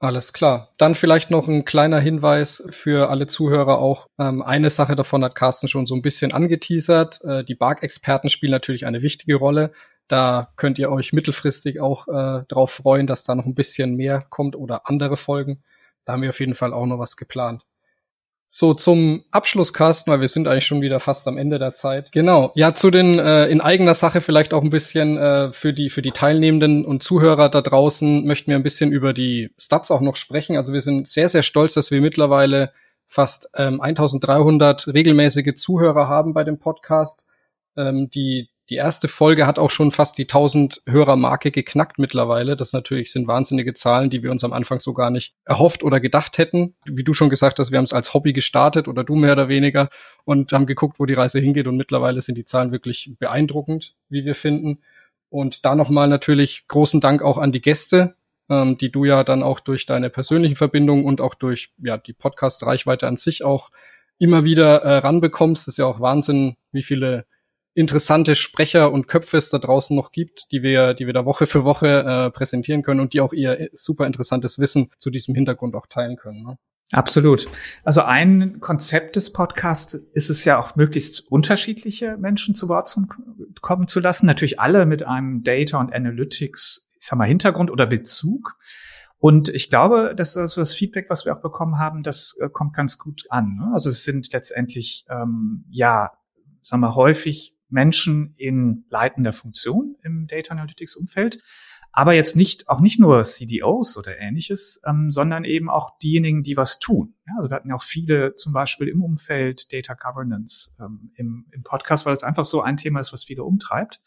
Alles 0.00 0.34
klar. 0.34 0.74
Dann 0.76 0.94
vielleicht 0.94 1.30
noch 1.30 1.48
ein 1.48 1.64
kleiner 1.64 1.98
Hinweis 1.98 2.66
für 2.70 3.08
alle 3.08 3.26
Zuhörer 3.26 3.78
auch. 3.78 4.08
Ähm, 4.18 4.42
eine 4.42 4.68
Sache 4.68 4.96
davon 4.96 5.24
hat 5.24 5.34
Carsten 5.34 5.66
schon 5.66 5.86
so 5.86 5.94
ein 5.94 6.02
bisschen 6.02 6.32
angeteasert. 6.32 7.22
Äh, 7.24 7.42
die 7.42 7.54
Bark-Experten 7.54 8.28
spielen 8.28 8.52
natürlich 8.52 8.84
eine 8.84 9.00
wichtige 9.00 9.36
Rolle. 9.36 9.72
Da 10.08 10.52
könnt 10.56 10.78
ihr 10.78 10.90
euch 10.90 11.14
mittelfristig 11.14 11.80
auch 11.80 12.06
äh, 12.08 12.44
darauf 12.48 12.72
freuen, 12.72 13.06
dass 13.06 13.24
da 13.24 13.34
noch 13.34 13.46
ein 13.46 13.54
bisschen 13.54 13.94
mehr 13.94 14.20
kommt 14.28 14.56
oder 14.56 14.88
andere 14.90 15.16
Folgen. 15.16 15.62
Da 16.04 16.12
haben 16.12 16.22
wir 16.22 16.30
auf 16.30 16.40
jeden 16.40 16.54
Fall 16.54 16.72
auch 16.72 16.86
noch 16.86 16.98
was 16.98 17.16
geplant. 17.16 17.62
So 18.46 18.74
zum 18.74 19.24
Abschlusskasten, 19.30 20.12
weil 20.12 20.20
wir 20.20 20.28
sind 20.28 20.46
eigentlich 20.46 20.66
schon 20.66 20.80
wieder 20.80 21.00
fast 21.00 21.26
am 21.26 21.38
Ende 21.38 21.58
der 21.58 21.74
Zeit. 21.74 22.12
Genau. 22.12 22.52
Ja, 22.54 22.74
zu 22.74 22.90
den 22.90 23.18
äh, 23.18 23.46
in 23.46 23.60
eigener 23.60 23.94
Sache 23.94 24.20
vielleicht 24.20 24.54
auch 24.54 24.62
ein 24.62 24.70
bisschen 24.70 25.16
äh, 25.16 25.52
für 25.52 25.72
die 25.72 25.90
für 25.90 26.02
die 26.02 26.12
Teilnehmenden 26.12 26.84
und 26.84 27.02
Zuhörer 27.02 27.48
da 27.48 27.62
draußen 27.62 28.24
möchten 28.24 28.50
wir 28.50 28.56
ein 28.56 28.62
bisschen 28.62 28.92
über 28.92 29.12
die 29.12 29.50
Stats 29.58 29.90
auch 29.90 30.02
noch 30.02 30.14
sprechen. 30.14 30.56
Also 30.56 30.72
wir 30.72 30.82
sind 30.82 31.08
sehr 31.08 31.28
sehr 31.28 31.42
stolz, 31.42 31.74
dass 31.74 31.90
wir 31.90 32.00
mittlerweile 32.00 32.72
fast 33.08 33.50
ähm, 33.56 33.80
1300 33.80 34.88
regelmäßige 34.88 35.54
Zuhörer 35.56 36.08
haben 36.08 36.34
bei 36.34 36.44
dem 36.44 36.58
Podcast. 36.58 37.26
Ähm, 37.76 38.08
die 38.10 38.50
die 38.70 38.76
erste 38.76 39.08
Folge 39.08 39.46
hat 39.46 39.58
auch 39.58 39.70
schon 39.70 39.90
fast 39.90 40.16
die 40.16 40.22
1000 40.22 40.82
Hörer-Marke 40.86 41.50
geknackt 41.50 41.98
mittlerweile. 41.98 42.56
Das 42.56 42.72
natürlich 42.72 43.12
sind 43.12 43.26
wahnsinnige 43.26 43.74
Zahlen, 43.74 44.08
die 44.08 44.22
wir 44.22 44.30
uns 44.30 44.42
am 44.42 44.54
Anfang 44.54 44.80
so 44.80 44.94
gar 44.94 45.10
nicht 45.10 45.34
erhofft 45.44 45.82
oder 45.82 46.00
gedacht 46.00 46.38
hätten. 46.38 46.74
Wie 46.86 47.04
du 47.04 47.12
schon 47.12 47.28
gesagt 47.28 47.58
hast, 47.58 47.72
wir 47.72 47.78
haben 47.78 47.84
es 47.84 47.92
als 47.92 48.14
Hobby 48.14 48.32
gestartet 48.32 48.88
oder 48.88 49.04
du 49.04 49.16
mehr 49.16 49.32
oder 49.32 49.48
weniger 49.48 49.90
und 50.24 50.52
haben 50.52 50.64
geguckt, 50.64 50.98
wo 50.98 51.04
die 51.04 51.14
Reise 51.14 51.40
hingeht 51.40 51.66
und 51.66 51.76
mittlerweile 51.76 52.22
sind 52.22 52.36
die 52.38 52.46
Zahlen 52.46 52.72
wirklich 52.72 53.12
beeindruckend, 53.18 53.96
wie 54.08 54.24
wir 54.24 54.34
finden. 54.34 54.80
Und 55.28 55.66
da 55.66 55.74
nochmal 55.74 56.08
natürlich 56.08 56.66
großen 56.66 57.00
Dank 57.00 57.20
auch 57.20 57.36
an 57.36 57.52
die 57.52 57.60
Gäste, 57.60 58.14
ähm, 58.48 58.78
die 58.78 58.90
du 58.90 59.04
ja 59.04 59.24
dann 59.24 59.42
auch 59.42 59.60
durch 59.60 59.84
deine 59.84 60.08
persönlichen 60.08 60.56
Verbindungen 60.56 61.04
und 61.04 61.20
auch 61.20 61.34
durch 61.34 61.74
ja 61.82 61.98
die 61.98 62.14
Podcast-Reichweite 62.14 63.06
an 63.06 63.18
sich 63.18 63.44
auch 63.44 63.70
immer 64.18 64.44
wieder 64.44 64.82
äh, 64.82 64.96
ranbekommst. 64.98 65.66
Das 65.66 65.74
ist 65.74 65.78
ja 65.78 65.84
auch 65.86 66.00
Wahnsinn, 66.00 66.56
wie 66.72 66.82
viele 66.82 67.26
interessante 67.74 68.36
Sprecher 68.36 68.92
und 68.92 69.08
Köpfe 69.08 69.36
es 69.36 69.50
da 69.50 69.58
draußen 69.58 69.94
noch 69.96 70.12
gibt, 70.12 70.46
die 70.52 70.62
wir, 70.62 70.94
die 70.94 71.06
wir 71.06 71.12
da 71.12 71.24
Woche 71.24 71.46
für 71.46 71.64
Woche 71.64 72.04
äh, 72.04 72.30
präsentieren 72.30 72.82
können 72.82 73.00
und 73.00 73.12
die 73.12 73.20
auch 73.20 73.32
ihr 73.32 73.68
super 73.72 74.06
interessantes 74.06 74.58
Wissen 74.58 74.90
zu 74.98 75.10
diesem 75.10 75.34
Hintergrund 75.34 75.74
auch 75.74 75.86
teilen 75.86 76.16
können. 76.16 76.42
Ne? 76.42 76.58
Absolut. 76.92 77.46
Also 77.82 78.02
ein 78.02 78.60
Konzept 78.60 79.16
des 79.16 79.32
Podcasts 79.32 79.94
ist 79.94 80.30
es 80.30 80.44
ja 80.44 80.58
auch 80.58 80.76
möglichst 80.76 81.20
unterschiedliche 81.30 82.16
Menschen 82.16 82.54
zu 82.54 82.68
Wort 82.68 82.88
zu 82.88 83.06
kommen 83.60 83.88
zu 83.88 84.00
lassen. 84.00 84.26
Natürlich 84.26 84.60
alle 84.60 84.86
mit 84.86 85.02
einem 85.02 85.42
Data 85.42 85.80
und 85.80 85.92
Analytics, 85.92 86.88
ich 87.00 87.06
sag 87.06 87.18
mal, 87.18 87.26
Hintergrund 87.26 87.70
oder 87.70 87.86
Bezug. 87.86 88.56
Und 89.18 89.48
ich 89.48 89.70
glaube, 89.70 90.14
dass 90.14 90.36
also 90.36 90.60
das 90.60 90.74
Feedback, 90.74 91.06
was 91.08 91.24
wir 91.24 91.34
auch 91.34 91.40
bekommen 91.40 91.78
haben, 91.78 92.02
das 92.02 92.36
äh, 92.40 92.48
kommt 92.48 92.74
ganz 92.74 92.98
gut 92.98 93.24
an. 93.30 93.56
Ne? 93.56 93.70
Also 93.72 93.90
es 93.90 94.04
sind 94.04 94.32
letztendlich 94.32 95.06
ähm, 95.08 95.64
ja, 95.70 96.12
sagen 96.62 96.82
wir 96.82 96.94
häufig 96.94 97.53
Menschen 97.68 98.34
in 98.36 98.84
leitender 98.90 99.32
Funktion 99.32 99.96
im 100.02 100.26
Data 100.26 100.52
Analytics 100.52 100.96
Umfeld. 100.96 101.42
Aber 101.96 102.12
jetzt 102.12 102.34
nicht, 102.34 102.68
auch 102.68 102.80
nicht 102.80 102.98
nur 102.98 103.22
CDOs 103.22 103.96
oder 103.96 104.18
ähnliches, 104.18 104.82
ähm, 104.84 105.12
sondern 105.12 105.44
eben 105.44 105.70
auch 105.70 105.96
diejenigen, 105.98 106.42
die 106.42 106.56
was 106.56 106.80
tun. 106.80 107.14
Ja, 107.26 107.34
also 107.36 107.50
wir 107.50 107.54
hatten 107.54 107.68
ja 107.68 107.76
auch 107.76 107.84
viele 107.84 108.34
zum 108.34 108.52
Beispiel 108.52 108.88
im 108.88 109.00
Umfeld 109.00 109.72
Data 109.72 109.94
Governance 109.94 110.74
ähm, 110.80 111.12
im, 111.14 111.46
im 111.52 111.62
Podcast, 111.62 112.04
weil 112.04 112.14
es 112.14 112.24
einfach 112.24 112.46
so 112.46 112.62
ein 112.62 112.76
Thema 112.76 112.98
ist, 112.98 113.12
was 113.12 113.24
viele 113.24 113.44
umtreibt. 113.44 114.00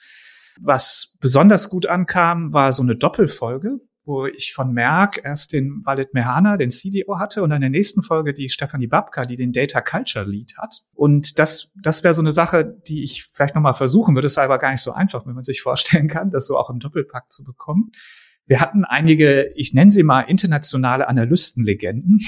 Was 0.59 1.15
besonders 1.21 1.69
gut 1.69 1.85
ankam, 1.85 2.53
war 2.53 2.73
so 2.73 2.83
eine 2.83 2.97
Doppelfolge 2.97 3.79
wo 4.07 4.25
ich 4.25 4.53
von 4.53 4.71
Merck 4.71 5.21
erst 5.23 5.53
den 5.53 5.81
Walid 5.85 6.13
Mehana, 6.13 6.55
den 6.57 6.71
CDO 6.71 7.19
hatte 7.19 7.43
und 7.43 7.51
in 7.51 7.61
der 7.61 7.69
nächsten 7.69 8.01
Folge 8.01 8.33
die 8.33 8.49
Stefanie 8.49 8.87
Babka, 8.87 9.25
die 9.25 9.35
den 9.35 9.51
Data 9.51 9.81
Culture 9.81 10.25
Lead 10.25 10.57
hat. 10.57 10.83
Und 10.93 11.37
das, 11.39 11.69
das 11.75 12.03
wäre 12.03 12.13
so 12.13 12.21
eine 12.21 12.31
Sache, 12.31 12.63
die 12.87 13.03
ich 13.03 13.25
vielleicht 13.25 13.53
nochmal 13.53 13.73
versuchen 13.73 14.15
würde. 14.15 14.27
Ist 14.27 14.37
aber 14.37 14.59
gar 14.59 14.71
nicht 14.71 14.81
so 14.81 14.93
einfach, 14.93 15.25
wenn 15.27 15.35
man 15.35 15.43
sich 15.43 15.61
vorstellen 15.61 16.07
kann, 16.07 16.31
das 16.31 16.47
so 16.47 16.57
auch 16.57 16.69
im 16.69 16.79
Doppelpack 16.79 17.31
zu 17.31 17.43
bekommen. 17.43 17.91
Wir 18.45 18.61
hatten 18.61 18.85
einige, 18.85 19.51
ich 19.55 19.73
nenne 19.73 19.91
sie 19.91 20.03
mal 20.03 20.21
internationale 20.21 21.09
Analystenlegenden. 21.09 22.21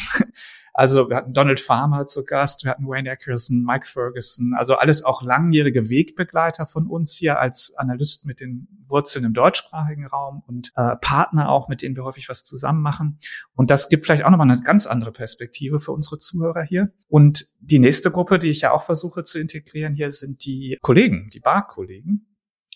Also 0.80 1.10
wir 1.10 1.18
hatten 1.18 1.34
Donald 1.34 1.60
Farmer 1.60 2.06
zu 2.06 2.24
Gast, 2.24 2.64
wir 2.64 2.72
hatten 2.72 2.88
Wayne 2.88 3.12
Ackerson, 3.12 3.66
Mike 3.66 3.86
Ferguson, 3.86 4.54
also 4.58 4.76
alles 4.76 5.04
auch 5.04 5.22
langjährige 5.22 5.90
Wegbegleiter 5.90 6.66
von 6.66 6.88
uns 6.88 7.18
hier 7.18 7.38
als 7.38 7.74
Analysten 7.76 8.30
mit 8.30 8.40
den 8.40 8.70
Wurzeln 8.88 9.26
im 9.26 9.34
deutschsprachigen 9.34 10.08
Raum 10.08 10.42
und 10.48 10.72
äh, 10.78 10.96
Partner 11.02 11.50
auch, 11.50 11.68
mit 11.68 11.82
denen 11.82 11.98
wir 11.98 12.06
häufig 12.06 12.30
was 12.30 12.46
zusammen 12.46 12.82
machen. 12.82 13.20
Und 13.58 13.72
das 13.72 13.90
gibt 13.90 14.06
vielleicht 14.06 14.24
auch 14.24 14.30
nochmal 14.30 14.50
eine 14.50 14.62
ganz 14.62 14.88
andere 14.88 15.12
Perspektive 15.12 15.82
für 15.82 15.92
unsere 15.92 16.18
Zuhörer 16.18 16.64
hier. 16.64 16.94
Und 17.10 17.48
die 17.60 17.80
nächste 17.80 18.10
Gruppe, 18.10 18.40
die 18.40 18.50
ich 18.50 18.62
ja 18.62 18.72
auch 18.72 18.84
versuche 18.84 19.26
zu 19.26 19.38
integrieren 19.38 19.96
hier, 19.96 20.12
sind 20.12 20.46
die 20.46 20.78
Kollegen, 20.82 21.26
die 21.34 21.42
Bar-Kollegen. 21.42 22.26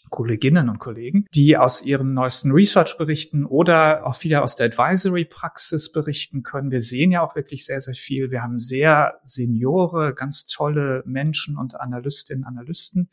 Kolleginnen 0.10 0.70
und 0.70 0.80
Kollegen, 0.80 1.26
die 1.34 1.58
aus 1.58 1.84
ihrem 1.84 2.14
neuesten 2.14 2.52
Research 2.52 2.98
berichten 2.98 3.46
oder 3.46 4.06
auch 4.06 4.22
wieder 4.24 4.44
aus 4.44 4.56
der 4.56 4.68
Advisory-Praxis 4.68 5.92
berichten 5.92 6.44
können. 6.44 6.72
Wir 6.72 6.82
sehen 6.82 7.12
ja 7.12 7.22
auch 7.22 7.36
wirklich 7.36 7.66
sehr, 7.66 7.82
sehr 7.82 7.96
viel. 7.96 8.32
Wir 8.32 8.44
haben 8.44 8.60
sehr 8.60 9.20
seniore, 9.24 10.14
ganz 10.14 10.46
tolle 10.46 11.04
Menschen 11.06 11.58
und 11.58 11.80
Analystinnen, 11.80 12.44
Analysten. 12.46 13.10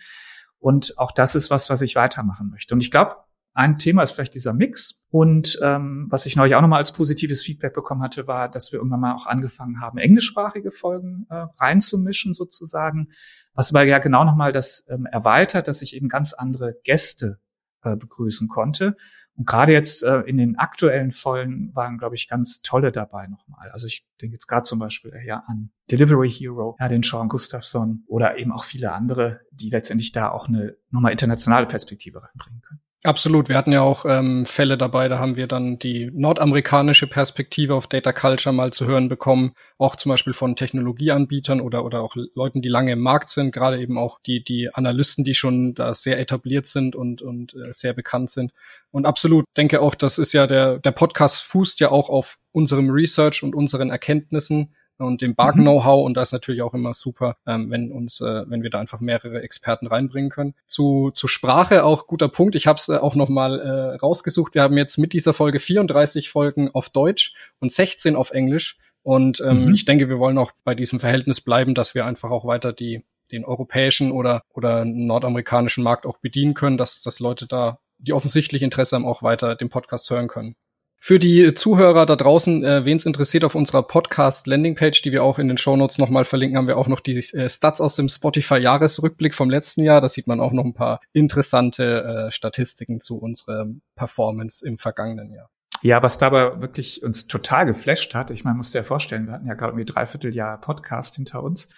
Und 0.59 0.98
auch 0.98 1.12
das 1.12 1.35
ist 1.35 1.50
was, 1.50 1.70
was 1.70 1.81
ich 1.81 1.94
weitermachen 1.94 2.50
möchte. 2.50 2.74
Und 2.74 2.83
ich 2.83 2.90
glaube, 2.90 3.16
ein 3.61 3.79
Thema 3.79 4.03
ist 4.03 4.12
vielleicht 4.12 4.35
dieser 4.35 4.55
Mix. 4.55 5.03
Und 5.11 5.59
ähm, 5.62 6.07
was 6.09 6.25
ich 6.25 6.35
neulich 6.35 6.55
auch 6.55 6.62
nochmal 6.62 6.79
als 6.79 6.92
positives 6.92 7.42
Feedback 7.42 7.75
bekommen 7.75 8.03
hatte, 8.03 8.27
war, 8.27 8.49
dass 8.49 8.73
wir 8.73 8.79
irgendwann 8.79 9.01
mal 9.01 9.14
auch 9.14 9.27
angefangen 9.27 9.81
haben, 9.81 9.99
englischsprachige 9.99 10.70
Folgen 10.70 11.27
äh, 11.29 11.46
reinzumischen 11.59 12.33
sozusagen. 12.33 13.09
Was 13.53 13.70
aber 13.70 13.85
ja 13.85 13.99
genau 13.99 14.25
nochmal 14.25 14.53
das 14.53 14.87
ähm, 14.88 15.05
erweitert, 15.07 15.68
dass 15.68 15.83
ich 15.83 15.94
eben 15.94 16.09
ganz 16.09 16.33
andere 16.33 16.77
Gäste 16.85 17.38
äh, 17.83 17.96
begrüßen 17.96 18.49
konnte. 18.49 18.96
Und 19.37 19.46
gerade 19.46 19.73
jetzt 19.73 20.03
äh, 20.03 20.20
in 20.20 20.38
den 20.38 20.57
aktuellen 20.59 21.12
Folgen 21.12 21.75
waren, 21.75 21.99
glaube 21.99 22.14
ich, 22.14 22.29
ganz 22.29 22.62
tolle 22.62 22.92
dabei 22.92 23.27
nochmal. 23.27 23.70
Also 23.70 23.87
ich 23.87 24.07
denke 24.20 24.35
jetzt 24.35 24.46
gerade 24.46 24.62
zum 24.62 24.79
Beispiel 24.79 25.12
ja 25.27 25.42
an 25.46 25.70
Delivery 25.90 26.31
Hero, 26.31 26.77
ja, 26.81 26.88
den 26.88 27.03
Sean 27.03 27.29
Gustafsson 27.29 28.05
oder 28.07 28.38
eben 28.38 28.53
auch 28.53 28.64
viele 28.64 28.92
andere, 28.92 29.40
die 29.51 29.70
letztendlich 29.70 30.12
da 30.12 30.31
auch 30.31 30.49
eine 30.49 30.77
nochmal 30.90 31.12
internationale 31.12 31.66
Perspektive 31.66 32.23
reinbringen 32.23 32.62
können. 32.62 32.81
Absolut. 33.03 33.49
Wir 33.49 33.57
hatten 33.57 33.73
ja 33.73 33.81
auch 33.81 34.05
ähm, 34.05 34.45
Fälle 34.45 34.77
dabei, 34.77 35.09
da 35.09 35.19
haben 35.19 35.37
wir 35.37 35.47
dann 35.47 35.79
die 35.79 36.11
nordamerikanische 36.13 37.07
Perspektive 37.07 37.75
auf 37.75 37.87
Data 37.87 38.13
Culture 38.13 38.55
mal 38.55 38.75
zu 38.75 38.87
hören 38.87 39.09
bekommen, 39.09 39.53
auch 39.79 39.97
zum 39.97 40.11
Beispiel 40.11 40.35
von 40.35 40.55
Technologieanbietern 40.55 41.63
oder, 41.63 41.87
oder 41.87 42.03
auch 42.03 42.15
Leuten, 42.35 42.61
die 42.61 42.69
lange 42.69 42.93
im 42.93 43.01
Markt 43.01 43.31
sind, 43.31 43.53
gerade 43.53 43.81
eben 43.81 43.97
auch 43.97 44.21
die, 44.21 44.45
die 44.45 44.69
Analysten, 44.75 45.25
die 45.25 45.35
schon 45.35 45.73
da 45.73 45.95
sehr 45.95 46.21
etabliert 46.21 46.67
sind 46.67 46.95
und, 46.95 47.23
und 47.23 47.55
äh, 47.55 47.73
sehr 47.73 47.95
bekannt 47.95 48.29
sind. 48.29 48.53
Und 48.91 49.07
absolut, 49.07 49.47
denke 49.57 49.81
auch, 49.81 49.95
das 49.95 50.19
ist 50.19 50.35
ja 50.35 50.47
der, 50.47 50.79
der 50.79 50.93
Podcast 50.93 51.45
fußt 51.45 51.81
ja 51.81 51.91
auch 51.91 52.11
auf 52.11 52.39
unserem 52.53 52.91
Research 52.91 53.43
und 53.43 53.55
unseren 53.55 53.89
Erkenntnissen 53.89 54.75
und 55.01 55.23
dem 55.23 55.35
Bar-Know-how. 55.35 56.05
Und 56.05 56.15
da 56.15 56.23
ist 56.23 56.33
natürlich 56.33 56.63
auch 56.63 56.75
immer 56.75 56.95
super, 56.95 57.37
ähm, 57.47 57.71
wenn 57.71 57.93
uns, 57.93 58.21
äh, 58.21 58.45
wenn 58.47 58.63
wir 58.63 58.71
da 58.71 58.81
einfach 58.81 59.01
mehrere 59.01 59.43
Experten 59.43 59.87
reinbringen 59.87 60.31
können. 60.31 60.55
Zu, 60.67 61.11
zu 61.15 61.29
Sprache 61.29 61.85
auch 61.85 62.07
guter 62.07 62.29
Punkt. 62.29 62.55
Ich 62.55 62.67
habe 62.67 62.79
es 62.79 62.89
äh, 62.89 62.97
auch 62.97 63.15
noch 63.15 63.29
mal 63.29 63.61
äh, 63.61 63.97
rausgesucht. 63.97 64.55
Wir 64.55 64.63
haben 64.63 64.77
jetzt 64.77 64.99
mit 64.99 65.13
dieser 65.13 65.33
Folge 65.33 65.61
34 65.61 66.31
Folgen 66.31 66.71
auf 66.73 66.91
Deutsch 66.91 67.35
und 67.59 67.73
16 67.73 68.17
auf 68.17 68.31
Englisch. 68.31 68.79
Und 69.03 69.41
ähm, 69.41 69.67
mhm. 69.67 69.75
ich 69.75 69.85
denke, 69.85 70.09
wir 70.09 70.19
wollen 70.19 70.39
auch 70.39 70.53
bei 70.65 70.75
diesem 70.75 71.01
Verhältnis 71.01 71.41
bleiben, 71.41 71.75
dass 71.75 71.95
wir 71.95 72.05
einfach 72.05 72.31
auch 72.31 72.45
weiter 72.45 72.73
die 72.73 73.03
den 73.33 73.45
europäischen 73.45 74.11
oder 74.11 74.43
oder 74.53 74.85
nordamerikanischen 74.85 75.85
Markt 75.85 76.05
auch 76.05 76.19
bedienen 76.19 76.55
können, 76.55 76.77
dass 76.77 77.01
dass 77.01 77.21
Leute 77.21 77.47
da 77.47 77.79
die 77.99 78.13
offensichtlich 78.13 78.63
Interesse 78.63 78.97
haben, 78.97 79.07
auch 79.07 79.23
weiter 79.23 79.55
den 79.55 79.69
Podcast 79.69 80.11
hören 80.11 80.29
können. 80.29 80.57
Für 81.03 81.19
die 81.19 81.55
Zuhörer 81.55 82.05
da 82.05 82.15
draußen, 82.15 82.63
äh, 82.63 82.85
wen 82.85 82.99
es 82.99 83.07
interessiert, 83.07 83.43
auf 83.45 83.55
unserer 83.55 83.83
Podcast-Landingpage, 83.83 85.01
die 85.01 85.13
wir 85.13 85.25
auch 85.25 85.39
in 85.39 85.49
den 85.49 85.57
Shownotes 85.57 85.97
nochmal 85.97 86.27
verlinken, 86.27 86.59
haben 86.59 86.67
wir 86.67 86.77
auch 86.77 86.89
noch 86.89 87.01
die 87.01 87.17
äh, 87.17 87.49
Stats 87.49 87.81
aus 87.81 87.97
dem 87.97 88.11
Spotify-Jahresrückblick 88.11 89.35
vom 89.35 89.49
letzten 89.49 89.83
Jahr. 89.83 90.03
Da 90.03 90.11
sieht 90.11 90.27
man 90.27 90.41
auch 90.41 90.53
noch 90.53 90.67
ein 90.67 90.75
paar 90.75 91.01
interessante 91.15 92.05
äh, 92.05 92.31
Statistiken 92.31 93.01
zu 93.01 93.19
unserer 93.19 93.67
Performance 93.97 94.65
im 94.65 94.77
vergangenen 94.77 95.33
Jahr. 95.33 95.49
Ja, 95.81 96.03
was 96.03 96.19
dabei 96.19 96.61
wirklich 96.61 97.03
uns 97.03 97.27
total 97.27 97.65
geflasht 97.65 98.15
hat, 98.15 98.31
ich 98.31 98.45
meine, 98.45 98.59
musst 98.59 98.75
dir 98.75 98.81
ja 98.81 98.85
vorstellen, 98.85 99.27
wir 99.27 99.33
hatten 99.33 99.47
ja 99.47 99.55
gerade 99.55 99.73
irgendwie 99.73 99.91
dreiviertel 99.91 100.35
Jahr 100.35 100.61
Podcast 100.61 101.17
hinter 101.17 101.43
uns. 101.43 101.71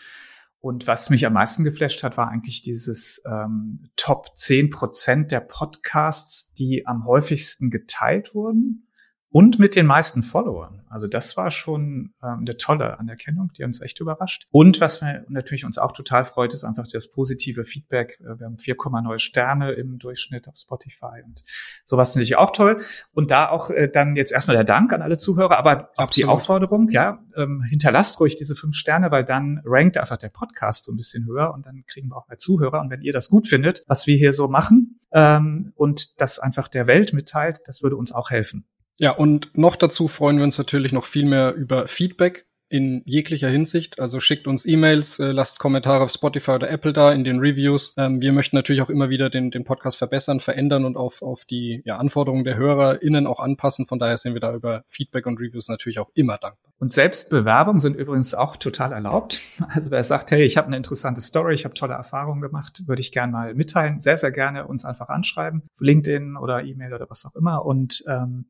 Und 0.58 0.88
was 0.88 1.10
mich 1.10 1.24
am 1.26 1.34
meisten 1.34 1.62
geflasht 1.62 2.02
hat, 2.02 2.16
war 2.16 2.28
eigentlich 2.28 2.60
dieses 2.60 3.22
ähm, 3.24 3.84
Top 3.94 4.36
10 4.36 4.70
Prozent 4.70 5.30
der 5.30 5.40
Podcasts, 5.40 6.52
die 6.54 6.88
am 6.88 7.06
häufigsten 7.06 7.70
geteilt 7.70 8.34
wurden 8.34 8.88
und 9.32 9.58
mit 9.58 9.74
den 9.74 9.86
meisten 9.86 10.22
Followern. 10.22 10.82
Also 10.90 11.06
das 11.06 11.38
war 11.38 11.50
schon 11.50 12.12
ähm, 12.22 12.40
eine 12.40 12.58
tolle 12.58 13.00
Anerkennung, 13.00 13.50
die 13.56 13.64
uns 13.64 13.80
echt 13.80 13.98
überrascht. 13.98 14.46
Und 14.50 14.78
was 14.82 15.00
mir 15.00 15.24
natürlich 15.28 15.64
uns 15.64 15.78
auch 15.78 15.92
total 15.92 16.26
freut, 16.26 16.52
ist 16.52 16.64
einfach 16.64 16.84
das 16.92 17.10
positive 17.10 17.64
Feedback. 17.64 18.20
Äh, 18.20 18.38
wir 18.38 18.46
haben 18.46 18.56
4,9 18.56 19.18
Sterne 19.18 19.72
im 19.72 19.98
Durchschnitt 19.98 20.46
auf 20.48 20.56
Spotify 20.56 21.22
und 21.24 21.42
sowas 21.86 22.12
finde 22.12 22.24
ich 22.24 22.36
auch 22.36 22.52
toll. 22.52 22.82
Und 23.12 23.30
da 23.30 23.48
auch 23.48 23.70
äh, 23.70 23.88
dann 23.88 24.16
jetzt 24.16 24.32
erstmal 24.32 24.56
der 24.56 24.64
Dank 24.64 24.92
an 24.92 25.00
alle 25.00 25.16
Zuhörer, 25.16 25.56
aber 25.56 25.90
auch 25.96 26.04
Absolut. 26.04 26.16
die 26.16 26.24
Aufforderung, 26.26 26.88
ja, 26.90 27.24
ähm, 27.36 27.64
hinterlasst 27.68 28.20
ruhig 28.20 28.36
diese 28.36 28.54
fünf 28.54 28.76
Sterne, 28.76 29.10
weil 29.10 29.24
dann 29.24 29.62
rankt 29.64 29.96
einfach 29.96 30.18
der 30.18 30.28
Podcast 30.28 30.84
so 30.84 30.92
ein 30.92 30.96
bisschen 30.96 31.24
höher 31.24 31.54
und 31.54 31.64
dann 31.64 31.84
kriegen 31.86 32.08
wir 32.08 32.16
auch 32.18 32.28
mehr 32.28 32.38
Zuhörer. 32.38 32.82
Und 32.82 32.90
wenn 32.90 33.00
ihr 33.00 33.14
das 33.14 33.30
gut 33.30 33.48
findet, 33.48 33.82
was 33.86 34.06
wir 34.06 34.18
hier 34.18 34.34
so 34.34 34.46
machen 34.48 35.00
ähm, 35.10 35.72
und 35.74 36.20
das 36.20 36.38
einfach 36.38 36.68
der 36.68 36.86
Welt 36.86 37.14
mitteilt, 37.14 37.62
das 37.64 37.82
würde 37.82 37.96
uns 37.96 38.12
auch 38.12 38.28
helfen. 38.28 38.66
Ja, 38.98 39.12
und 39.12 39.56
noch 39.56 39.76
dazu 39.76 40.08
freuen 40.08 40.36
wir 40.36 40.44
uns 40.44 40.58
natürlich 40.58 40.92
noch 40.92 41.06
viel 41.06 41.24
mehr 41.24 41.54
über 41.54 41.86
Feedback 41.86 42.46
in 42.72 43.02
jeglicher 43.04 43.50
Hinsicht. 43.50 44.00
Also 44.00 44.18
schickt 44.18 44.46
uns 44.46 44.64
E-Mails, 44.64 45.18
äh, 45.18 45.30
lasst 45.30 45.58
Kommentare 45.58 46.04
auf 46.04 46.10
Spotify 46.10 46.52
oder 46.52 46.70
Apple 46.70 46.94
da 46.94 47.12
in 47.12 47.22
den 47.22 47.38
Reviews. 47.38 47.92
Ähm, 47.98 48.22
wir 48.22 48.32
möchten 48.32 48.56
natürlich 48.56 48.80
auch 48.80 48.88
immer 48.88 49.10
wieder 49.10 49.28
den, 49.28 49.50
den 49.50 49.64
Podcast 49.64 49.98
verbessern, 49.98 50.40
verändern 50.40 50.86
und 50.86 50.96
auf, 50.96 51.20
auf 51.20 51.44
die 51.44 51.82
ja, 51.84 51.98
Anforderungen 51.98 52.44
der 52.44 52.56
HörerInnen 52.56 53.26
auch 53.26 53.40
anpassen. 53.40 53.84
Von 53.84 53.98
daher 53.98 54.16
sind 54.16 54.32
wir 54.32 54.40
da 54.40 54.54
über 54.54 54.84
Feedback 54.88 55.26
und 55.26 55.38
Reviews 55.38 55.68
natürlich 55.68 55.98
auch 55.98 56.08
immer 56.14 56.38
dankbar. 56.38 56.72
Und 56.78 56.90
Selbstbewerbungen 56.90 57.78
sind 57.78 57.94
übrigens 57.94 58.34
auch 58.34 58.56
total 58.56 58.92
erlaubt. 58.92 59.42
Also 59.68 59.90
wer 59.90 60.02
sagt, 60.02 60.30
hey, 60.30 60.42
ich 60.42 60.56
habe 60.56 60.68
eine 60.68 60.76
interessante 60.78 61.20
Story, 61.20 61.54
ich 61.54 61.64
habe 61.64 61.74
tolle 61.74 61.92
Erfahrungen 61.94 62.40
gemacht, 62.40 62.82
würde 62.86 63.00
ich 63.00 63.12
gerne 63.12 63.32
mal 63.32 63.54
mitteilen. 63.54 64.00
Sehr, 64.00 64.16
sehr 64.16 64.32
gerne 64.32 64.66
uns 64.66 64.86
einfach 64.86 65.10
anschreiben. 65.10 65.62
LinkedIn 65.78 66.36
oder 66.36 66.64
E-Mail 66.64 66.94
oder 66.94 67.06
was 67.10 67.26
auch 67.26 67.36
immer. 67.36 67.64
Und 67.64 68.02
ähm, 68.08 68.46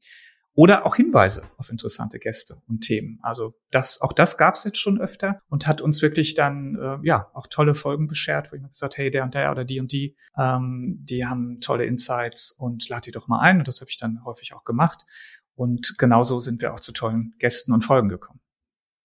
oder 0.55 0.85
auch 0.85 0.97
Hinweise 0.97 1.43
auf 1.57 1.71
interessante 1.71 2.19
Gäste 2.19 2.61
und 2.69 2.81
Themen. 2.81 3.19
Also 3.23 3.55
das, 3.71 4.01
auch 4.01 4.12
das 4.12 4.37
gab 4.37 4.57
es 4.57 4.65
jetzt 4.65 4.79
schon 4.79 5.01
öfter 5.01 5.41
und 5.49 5.67
hat 5.67 5.81
uns 5.81 6.03
wirklich 6.03 6.35
dann 6.35 6.77
äh, 6.77 7.07
ja 7.07 7.31
auch 7.33 7.47
tolle 7.47 7.75
Folgen 7.75 8.07
beschert, 8.07 8.53
wo 8.53 8.57
ich 8.57 8.62
gesagt, 8.62 8.99
hey, 8.99 9.11
der 9.11 9.25
und 9.25 9.35
der 9.35 9.51
oder 9.51 9.65
die 9.65 9.81
und 9.81 9.93
die, 9.93 10.17
ähm, 10.37 10.99
die 11.01 11.25
haben 11.25 11.61
tolle 11.61 11.87
Insights 11.87 12.53
und 12.53 12.88
lad 12.88 13.07
die 13.07 13.12
doch 13.12 13.29
mal 13.29 13.41
ein. 13.41 13.61
Und 13.61 13.69
das 13.69 13.81
habe 13.81 13.91
ich 13.91 13.99
dann 13.99 14.25
häufig 14.25 14.53
auch 14.53 14.65
gemacht. 14.65 15.07
Und 15.55 15.97
genauso 15.99 16.41
sind 16.41 16.61
wir 16.61 16.75
auch 16.75 16.81
zu 16.81 16.93
tollen 16.93 17.35
Gästen 17.38 17.73
und 17.73 17.85
Folgen 17.85 18.09
gekommen. 18.09 18.41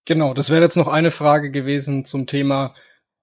Genau, 0.06 0.34
das 0.34 0.50
wäre 0.50 0.62
jetzt 0.62 0.78
noch 0.78 0.88
eine 0.88 1.12
Frage 1.12 1.52
gewesen 1.52 2.06
zum 2.06 2.28
Thema 2.28 2.74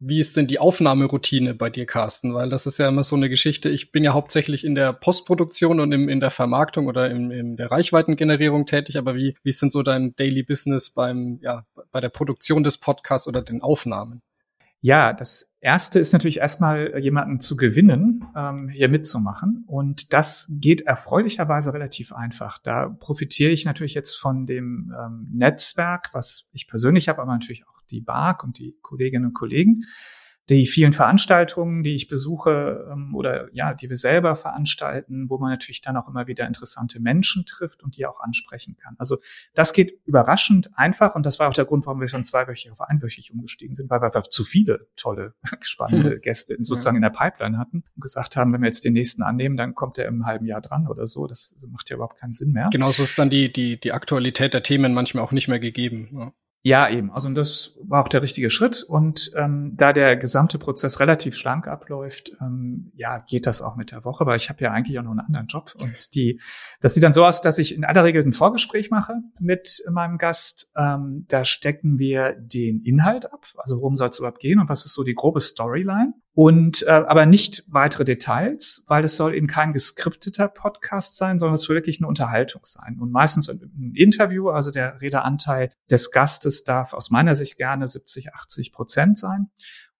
wie 0.01 0.21
ist 0.21 0.37
denn 0.37 0.47
die 0.47 0.59
Aufnahmeroutine 0.59 1.55
bei 1.55 1.71
dir, 1.71 1.87
Carsten? 1.87 2.35
Weil 2.35 2.49
das 2.49 2.67
ist 2.67 2.79
ja 2.79 2.89
immer 2.89 3.05
so 3.05 3.17
eine 3.17 3.29
Geschichte. 3.29 3.69
Ich 3.69 3.93
bin 3.93 4.05
ja 4.05 4.13
hauptsächlich 4.13 4.65
in 4.65 4.75
der 4.75 4.93
Postproduktion 4.93 5.81
und 5.81 5.93
im, 5.93 6.09
in 6.09 6.21
der 6.21 6.31
Vermarktung 6.31 6.89
oder 6.89 7.11
in, 7.11 7.31
in 7.31 7.57
der 7.57 7.71
Reichweitengenerierung 7.71 8.67
tätig. 8.67 8.99
Aber 8.99 9.15
wie, 9.15 9.37
wie 9.43 9.51
ist 9.51 9.63
denn 9.63 9.71
so 9.71 9.83
dein 9.83 10.15
Daily 10.17 10.43
Business 10.43 10.91
beim, 10.91 11.39
ja, 11.43 11.65
bei 11.91 12.01
der 12.01 12.11
Produktion 12.11 12.65
des 12.65 12.79
Podcasts 12.79 13.29
oder 13.29 13.43
den 13.43 13.63
Aufnahmen? 13.63 14.23
Ja, 14.81 15.15
das 15.15 15.51
erste 15.61 15.99
ist 15.99 16.13
natürlich 16.13 16.41
erstmal 16.41 16.99
jemanden 16.99 17.41
zu 17.41 17.57
gewinnen, 17.57 18.27
ähm, 18.37 18.69
hier 18.69 18.91
mitzumachen. 18.91 19.65
Und 19.67 20.13
das 20.13 20.47
geht 20.51 20.83
erfreulicherweise 20.83 21.73
relativ 21.73 22.13
einfach. 22.13 22.59
Da 22.59 22.91
profitiere 22.91 23.51
ich 23.51 23.65
natürlich 23.65 23.95
jetzt 23.95 24.17
von 24.17 24.45
dem 24.45 24.95
ähm, 24.95 25.29
Netzwerk, 25.33 26.11
was 26.13 26.45
ich 26.53 26.69
persönlich 26.69 27.09
habe, 27.09 27.23
aber 27.23 27.33
natürlich 27.33 27.67
auch 27.67 27.81
die 27.90 28.01
BARC 28.01 28.44
und 28.44 28.59
die 28.59 28.77
Kolleginnen 28.83 29.27
und 29.27 29.35
Kollegen 29.35 29.83
die 30.51 30.66
vielen 30.66 30.92
Veranstaltungen, 30.92 31.83
die 31.83 31.94
ich 31.94 32.09
besuche 32.09 32.87
ähm, 32.92 33.14
oder 33.14 33.49
ja, 33.55 33.73
die 33.73 33.88
wir 33.88 33.97
selber 33.97 34.37
veranstalten, 34.37 35.31
wo 35.31 35.38
man 35.38 35.51
natürlich 35.51 35.81
dann 35.81 35.97
auch 35.97 36.07
immer 36.07 36.27
wieder 36.27 36.47
interessante 36.47 37.01
Menschen 37.01 37.47
trifft 37.47 37.83
und 37.83 37.97
die 37.97 38.05
auch 38.05 38.20
ansprechen 38.20 38.77
kann. 38.77 38.94
Also 38.99 39.18
das 39.55 39.73
geht 39.73 40.01
überraschend 40.05 40.70
einfach 40.77 41.14
und 41.14 41.25
das 41.25 41.38
war 41.38 41.49
auch 41.49 41.55
der 41.55 41.64
Grund, 41.64 41.87
warum 41.87 42.01
wir 42.01 42.09
von 42.09 42.25
zweiwöchig 42.25 42.70
auf 42.70 42.83
einwöchig 42.83 43.33
umgestiegen 43.33 43.75
sind, 43.75 43.88
weil 43.88 44.03
wir 44.03 44.23
zu 44.25 44.44
viele 44.44 44.87
tolle, 44.97 45.35
spannende 45.61 46.12
hm. 46.12 46.20
Gäste 46.20 46.57
sozusagen 46.61 46.97
in 46.97 47.03
der 47.03 47.11
Pipeline 47.11 47.57
hatten 47.57 47.85
und 47.94 48.03
gesagt 48.03 48.37
haben, 48.37 48.53
wenn 48.53 48.61
wir 48.61 48.66
jetzt 48.66 48.85
den 48.85 48.92
nächsten 48.92 49.23
annehmen, 49.23 49.57
dann 49.57 49.75
kommt 49.75 49.97
er 49.97 50.07
im 50.07 50.27
halben 50.27 50.44
Jahr 50.44 50.61
dran 50.61 50.88
oder 50.88 51.07
so. 51.07 51.27
Das 51.27 51.57
macht 51.70 51.88
ja 51.88 51.97
überhaupt 51.97 52.18
keinen 52.18 52.33
Sinn 52.33 52.53
mehr. 52.53 52.66
Genauso 52.70 53.05
ist 53.05 53.18
dann 53.18 53.31
die, 53.31 53.51
die, 53.51 53.81
die 53.81 53.92
Aktualität 53.92 54.53
der 54.53 54.62
Themen 54.62 54.92
manchmal 54.92 55.25
auch 55.25 55.33
nicht 55.33 55.49
mehr 55.49 55.59
gegeben. 55.61 56.11
Ja. 56.12 56.33
Ja, 56.66 56.88
eben. 56.88 57.11
Also 57.12 57.29
das 57.29 57.79
war 57.83 58.03
auch 58.03 58.09
der 58.09 58.22
richtige 58.22 58.48
Schritt. 58.48 58.83
Und 58.85 59.31
ähm, 59.37 59.74
da 59.77 59.92
der 59.92 60.16
gesamte 60.16 60.59
Prozess 60.59 60.98
relativ 60.98 61.37
schlank 61.37 61.68
abläuft, 61.68 62.33
ähm, 62.40 62.90
ja, 62.94 63.18
geht 63.18 63.46
das 63.46 63.61
auch 63.61 63.77
mit 63.77 63.90
der 63.90 64.03
Woche, 64.07 64.24
weil 64.24 64.38
ich 64.38 64.48
habe 64.48 64.64
ja 64.64 64.70
eigentlich 64.70 64.98
auch 64.98 65.03
noch 65.03 65.11
einen 65.11 65.20
anderen 65.20 65.46
Job. 65.46 65.74
Und 65.83 66.14
die, 66.14 66.40
das 66.81 66.94
sieht 66.94 67.03
dann 67.03 67.12
so 67.12 67.22
aus, 67.22 67.42
dass 67.42 67.59
ich 67.59 67.74
in 67.74 67.85
aller 67.85 68.03
Regel 68.03 68.24
ein 68.24 68.33
Vorgespräch 68.33 68.90
mache 68.90 69.12
mit 69.38 69.85
meinem 69.90 70.16
Gast. 70.16 70.72
Ähm, 70.74 71.27
da 71.29 71.44
stecken 71.44 71.98
wir 71.98 72.33
den 72.33 72.81
Inhalt 72.81 73.31
ab, 73.31 73.44
also 73.59 73.77
worum 73.77 73.98
soll 73.98 74.09
es 74.09 74.18
überhaupt 74.18 74.40
gehen 74.40 74.59
und 74.59 74.70
was 74.70 74.87
ist 74.87 74.94
so 74.94 75.05
die 75.05 75.14
grobe 75.14 75.40
Storyline 75.40 76.14
und 76.35 76.83
äh, 76.83 76.90
aber 76.90 77.27
nicht 77.27 77.62
weitere 77.68 78.05
Details, 78.05 78.85
weil 78.88 79.05
es 79.05 79.16
soll 79.16 79.35
eben 79.35 79.47
kein 79.47 79.73
geskripteter 79.73 80.49
Podcast 80.49 81.16
sein, 81.16 81.38
sondern 81.38 81.55
es 81.55 81.62
soll 81.62 81.77
wirklich 81.77 82.01
eine 82.01 82.09
Unterhaltung 82.09 82.62
sein. 82.64 82.99
Und 83.01 83.12
meistens 83.12 83.49
ein 83.49 83.92
Interview, 83.94 84.49
also 84.49 84.73
der 84.73 85.01
Redeanteil 85.01 85.70
des 85.90 86.11
Gastes 86.11 86.64
darf 86.64 86.92
aus 86.92 87.11
meiner 87.11 87.37
Sicht 87.37 87.57
gerne 87.57 87.87
70, 87.87 88.35
80 88.35 88.73
Prozent 88.73 89.18
sein. 89.18 89.51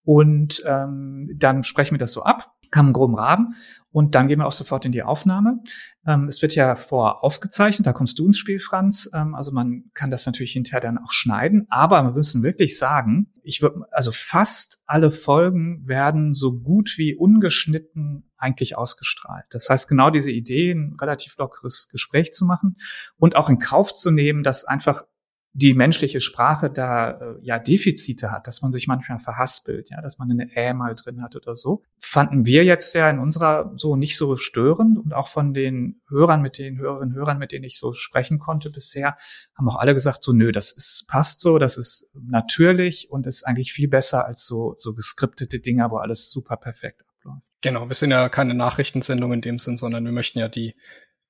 Und 0.03 0.62
ähm, 0.66 1.31
dann 1.37 1.62
sprechen 1.62 1.94
wir 1.94 1.99
das 1.99 2.12
so 2.12 2.25
ab 2.25 2.54
kam 2.75 2.87
einen 2.87 2.93
groben 2.93 3.15
Rahmen 3.15 3.55
und 3.93 4.17
dann 4.17 4.27
gehen 4.27 4.41
wir 4.41 4.47
auch 4.47 4.53
sofort 4.53 4.85
in 4.85 4.91
die 4.91 5.05
Aufnahme. 5.05 5.61
Ähm, 6.05 6.27
es 6.27 6.43
wird 6.43 6.57
ja 6.57 6.75
vor 6.75 7.23
aufgezeichnet, 7.23 7.87
da 7.87 7.93
kommst 7.93 8.19
du 8.19 8.27
ins 8.27 8.37
Spiel, 8.37 8.59
Franz. 8.59 9.09
Ähm, 9.15 9.37
also 9.37 9.53
man 9.53 9.85
kann 9.95 10.11
das 10.11 10.27
natürlich 10.27 10.53
hinterher 10.53 10.81
dann 10.81 10.99
auch 10.99 11.13
schneiden, 11.13 11.67
aber 11.71 12.03
wir 12.03 12.11
müssen 12.11 12.43
wirklich 12.43 12.77
sagen, 12.77 13.33
ich 13.45 13.63
würde, 13.63 13.83
also 13.93 14.11
fast 14.13 14.81
alle 14.87 15.13
Folgen 15.13 15.87
werden 15.87 16.35
so 16.35 16.59
gut 16.59 16.95
wie 16.97 17.15
ungeschnitten 17.15 18.29
eigentlich 18.37 18.77
ausgestrahlt. 18.77 19.45
Das 19.51 19.71
heißt, 19.71 19.89
genau 19.89 20.11
diese 20.11 20.33
Idee, 20.33 20.73
ein 20.73 20.97
relativ 21.01 21.37
lockeres 21.39 21.89
Gespräch 21.93 22.33
zu 22.33 22.45
machen 22.45 22.77
und 23.17 23.37
auch 23.37 23.49
in 23.49 23.59
Kauf 23.59 23.95
zu 23.95 24.11
nehmen, 24.11 24.43
dass 24.43 24.65
einfach 24.65 25.05
die 25.57 25.73
menschliche 25.73 26.21
Sprache 26.21 26.69
da 26.69 27.12
äh, 27.12 27.35
ja 27.43 27.61
Defizite 27.61 28.33
hat, 28.33 28.49
dass 28.49 28.61
man 28.61 28.73
sich 28.73 28.88
manchmal 28.88 29.21
verhaspelt, 29.21 29.88
ja, 29.88 30.03
dass 30.03 30.19
man 30.19 30.29
eine 30.29 30.51
Ä 30.57 30.75
mal 30.75 30.97
drin 30.97 31.23
hat 31.23 31.37
oder 31.37 31.55
so, 31.55 31.85
fanden 32.01 32.45
wir 32.45 32.64
jetzt 32.64 32.93
ja 32.97 33.09
in 33.09 33.21
unserer 33.21 33.73
so 33.77 33.95
nicht 33.95 34.17
so 34.17 34.37
störend 34.37 34.99
und 34.99 35.14
auch 35.14 35.29
von 35.29 35.55
den 35.55 36.03
Hörern 36.09 36.43
mit 36.43 36.59
den 36.59 36.79
Hörerinnen 36.79 37.14
Hörern, 37.14 37.38
mit 37.38 37.53
denen 37.53 37.64
ich 37.64 37.79
so 37.79 37.93
sprechen 37.93 38.40
konnte 38.40 38.69
bisher, 38.69 39.17
haben 39.57 39.69
auch 39.69 39.77
alle 39.77 39.95
gesagt 39.95 40.25
so, 40.25 40.33
nö, 40.33 40.51
das 40.51 40.73
ist 40.73 41.07
passt 41.07 41.38
so, 41.38 41.59
das 41.59 41.77
ist 41.77 42.11
natürlich 42.14 43.11
und 43.11 43.25
ist 43.27 43.45
eigentlich 43.45 43.73
viel 43.73 43.88
besser 43.88 44.27
als 44.27 44.45
so 44.45 44.75
so 44.77 44.93
geskriptete 44.93 45.61
Dinger, 45.61 45.93
wo 45.93 45.99
alles 45.99 46.33
super 46.33 46.57
perfekt 46.57 47.03
abläuft. 47.07 47.47
Genau, 47.62 47.88
wir 47.88 47.95
sind 47.95 48.11
ja 48.11 48.29
keine 48.29 48.55
Nachrichtensendung 48.55 49.33
in 49.33 49.40
dem 49.40 49.61
Sinn, 49.61 49.77
sondern 49.77 50.05
wir 50.05 50.12
möchten 50.12 50.40
ja 50.40 50.49
die 50.49 50.75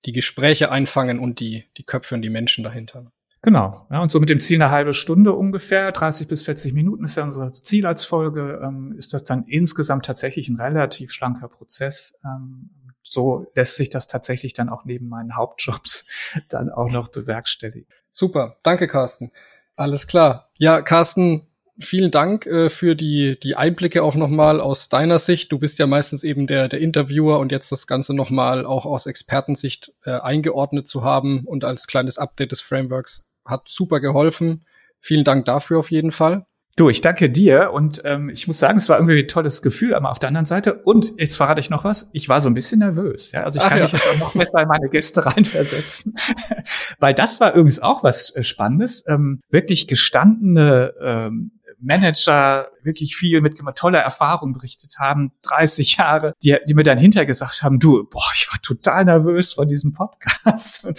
die 0.06 0.12
Gespräche 0.12 0.70
einfangen 0.70 1.18
und 1.18 1.40
die 1.40 1.64
die 1.76 1.84
Köpfe 1.84 2.14
und 2.14 2.22
die 2.22 2.30
Menschen 2.30 2.64
dahinter. 2.64 3.12
Genau. 3.44 3.86
Ja, 3.90 4.00
und 4.00 4.10
so 4.10 4.20
mit 4.20 4.30
dem 4.30 4.40
Ziel 4.40 4.60
eine 4.60 4.70
halbe 4.70 4.94
Stunde 4.94 5.34
ungefähr, 5.34 5.92
30 5.92 6.28
bis 6.28 6.42
40 6.44 6.72
Minuten 6.72 7.04
ist 7.04 7.16
ja 7.16 7.24
unser 7.24 7.52
Ziel 7.52 7.84
als 7.84 8.02
Folge, 8.06 8.58
ähm, 8.64 8.94
ist 8.96 9.12
das 9.12 9.22
dann 9.24 9.44
insgesamt 9.44 10.06
tatsächlich 10.06 10.48
ein 10.48 10.58
relativ 10.58 11.12
schlanker 11.12 11.48
Prozess. 11.48 12.18
Ähm, 12.24 12.70
so 13.02 13.46
lässt 13.54 13.76
sich 13.76 13.90
das 13.90 14.06
tatsächlich 14.06 14.54
dann 14.54 14.70
auch 14.70 14.86
neben 14.86 15.10
meinen 15.10 15.36
Hauptjobs 15.36 16.06
dann 16.48 16.70
auch 16.70 16.88
noch 16.88 17.08
bewerkstelligen. 17.08 17.86
Super, 18.08 18.56
danke 18.62 18.88
Carsten. 18.88 19.30
Alles 19.76 20.06
klar. 20.06 20.48
Ja, 20.56 20.80
Carsten, 20.80 21.46
vielen 21.78 22.10
Dank 22.10 22.46
äh, 22.46 22.70
für 22.70 22.96
die, 22.96 23.38
die 23.38 23.56
Einblicke 23.56 24.02
auch 24.02 24.14
nochmal 24.14 24.58
aus 24.58 24.88
deiner 24.88 25.18
Sicht. 25.18 25.52
Du 25.52 25.58
bist 25.58 25.78
ja 25.78 25.86
meistens 25.86 26.24
eben 26.24 26.46
der, 26.46 26.68
der 26.68 26.80
Interviewer 26.80 27.40
und 27.40 27.52
jetzt 27.52 27.70
das 27.70 27.86
Ganze 27.86 28.14
nochmal 28.14 28.64
auch 28.64 28.86
aus 28.86 29.04
Expertensicht 29.04 29.92
äh, 30.04 30.12
eingeordnet 30.12 30.88
zu 30.88 31.04
haben 31.04 31.44
und 31.44 31.62
als 31.62 31.86
kleines 31.86 32.16
Update 32.16 32.52
des 32.52 32.62
Frameworks 32.62 33.33
hat 33.44 33.68
super 33.68 34.00
geholfen. 34.00 34.64
vielen 35.00 35.24
Dank 35.24 35.44
dafür 35.44 35.78
auf 35.78 35.90
jeden 35.90 36.12
Fall. 36.12 36.46
Du, 36.76 36.88
ich 36.88 37.02
danke 37.02 37.30
dir 37.30 37.70
und 37.72 38.02
ähm, 38.04 38.28
ich 38.30 38.48
muss 38.48 38.58
sagen, 38.58 38.78
es 38.78 38.88
war 38.88 38.98
irgendwie 38.98 39.20
ein 39.20 39.28
tolles 39.28 39.62
Gefühl, 39.62 39.94
aber 39.94 40.10
auf 40.10 40.18
der 40.18 40.28
anderen 40.28 40.46
Seite, 40.46 40.74
und 40.74 41.12
jetzt 41.18 41.36
verrate 41.36 41.60
ich 41.60 41.70
noch 41.70 41.84
was, 41.84 42.10
ich 42.12 42.28
war 42.28 42.40
so 42.40 42.48
ein 42.48 42.54
bisschen 42.54 42.80
nervös. 42.80 43.30
Ja? 43.30 43.44
Also 43.44 43.58
ich 43.58 43.64
Ach 43.64 43.68
kann 43.68 43.78
ja. 43.78 43.84
mich 43.84 43.92
jetzt 43.92 44.08
auch 44.08 44.18
noch 44.18 44.32
besser 44.34 44.60
in 44.60 44.66
meine 44.66 44.88
Gäste 44.88 45.24
reinversetzen. 45.24 46.16
Weil 46.98 47.14
das 47.14 47.40
war 47.40 47.52
übrigens 47.52 47.80
auch 47.80 48.02
was 48.02 48.34
äh, 48.34 48.42
Spannendes. 48.42 49.04
Ähm, 49.06 49.40
wirklich 49.50 49.86
gestandene 49.86 50.94
ähm, 51.00 51.52
Manager 51.84 52.68
wirklich 52.82 53.16
viel 53.16 53.40
mit 53.40 53.58
toller 53.76 54.00
Erfahrung 54.00 54.52
berichtet 54.52 54.96
haben, 54.98 55.32
30 55.42 55.96
Jahre, 55.96 56.34
die, 56.42 56.56
die 56.68 56.74
mir 56.74 56.82
dann 56.82 56.98
hinterher 56.98 57.26
gesagt 57.26 57.62
haben, 57.62 57.78
du, 57.78 58.04
boah, 58.08 58.30
ich 58.34 58.48
war 58.50 58.60
total 58.62 59.04
nervös 59.04 59.52
vor 59.52 59.66
diesem 59.66 59.92
Podcast. 59.92 60.92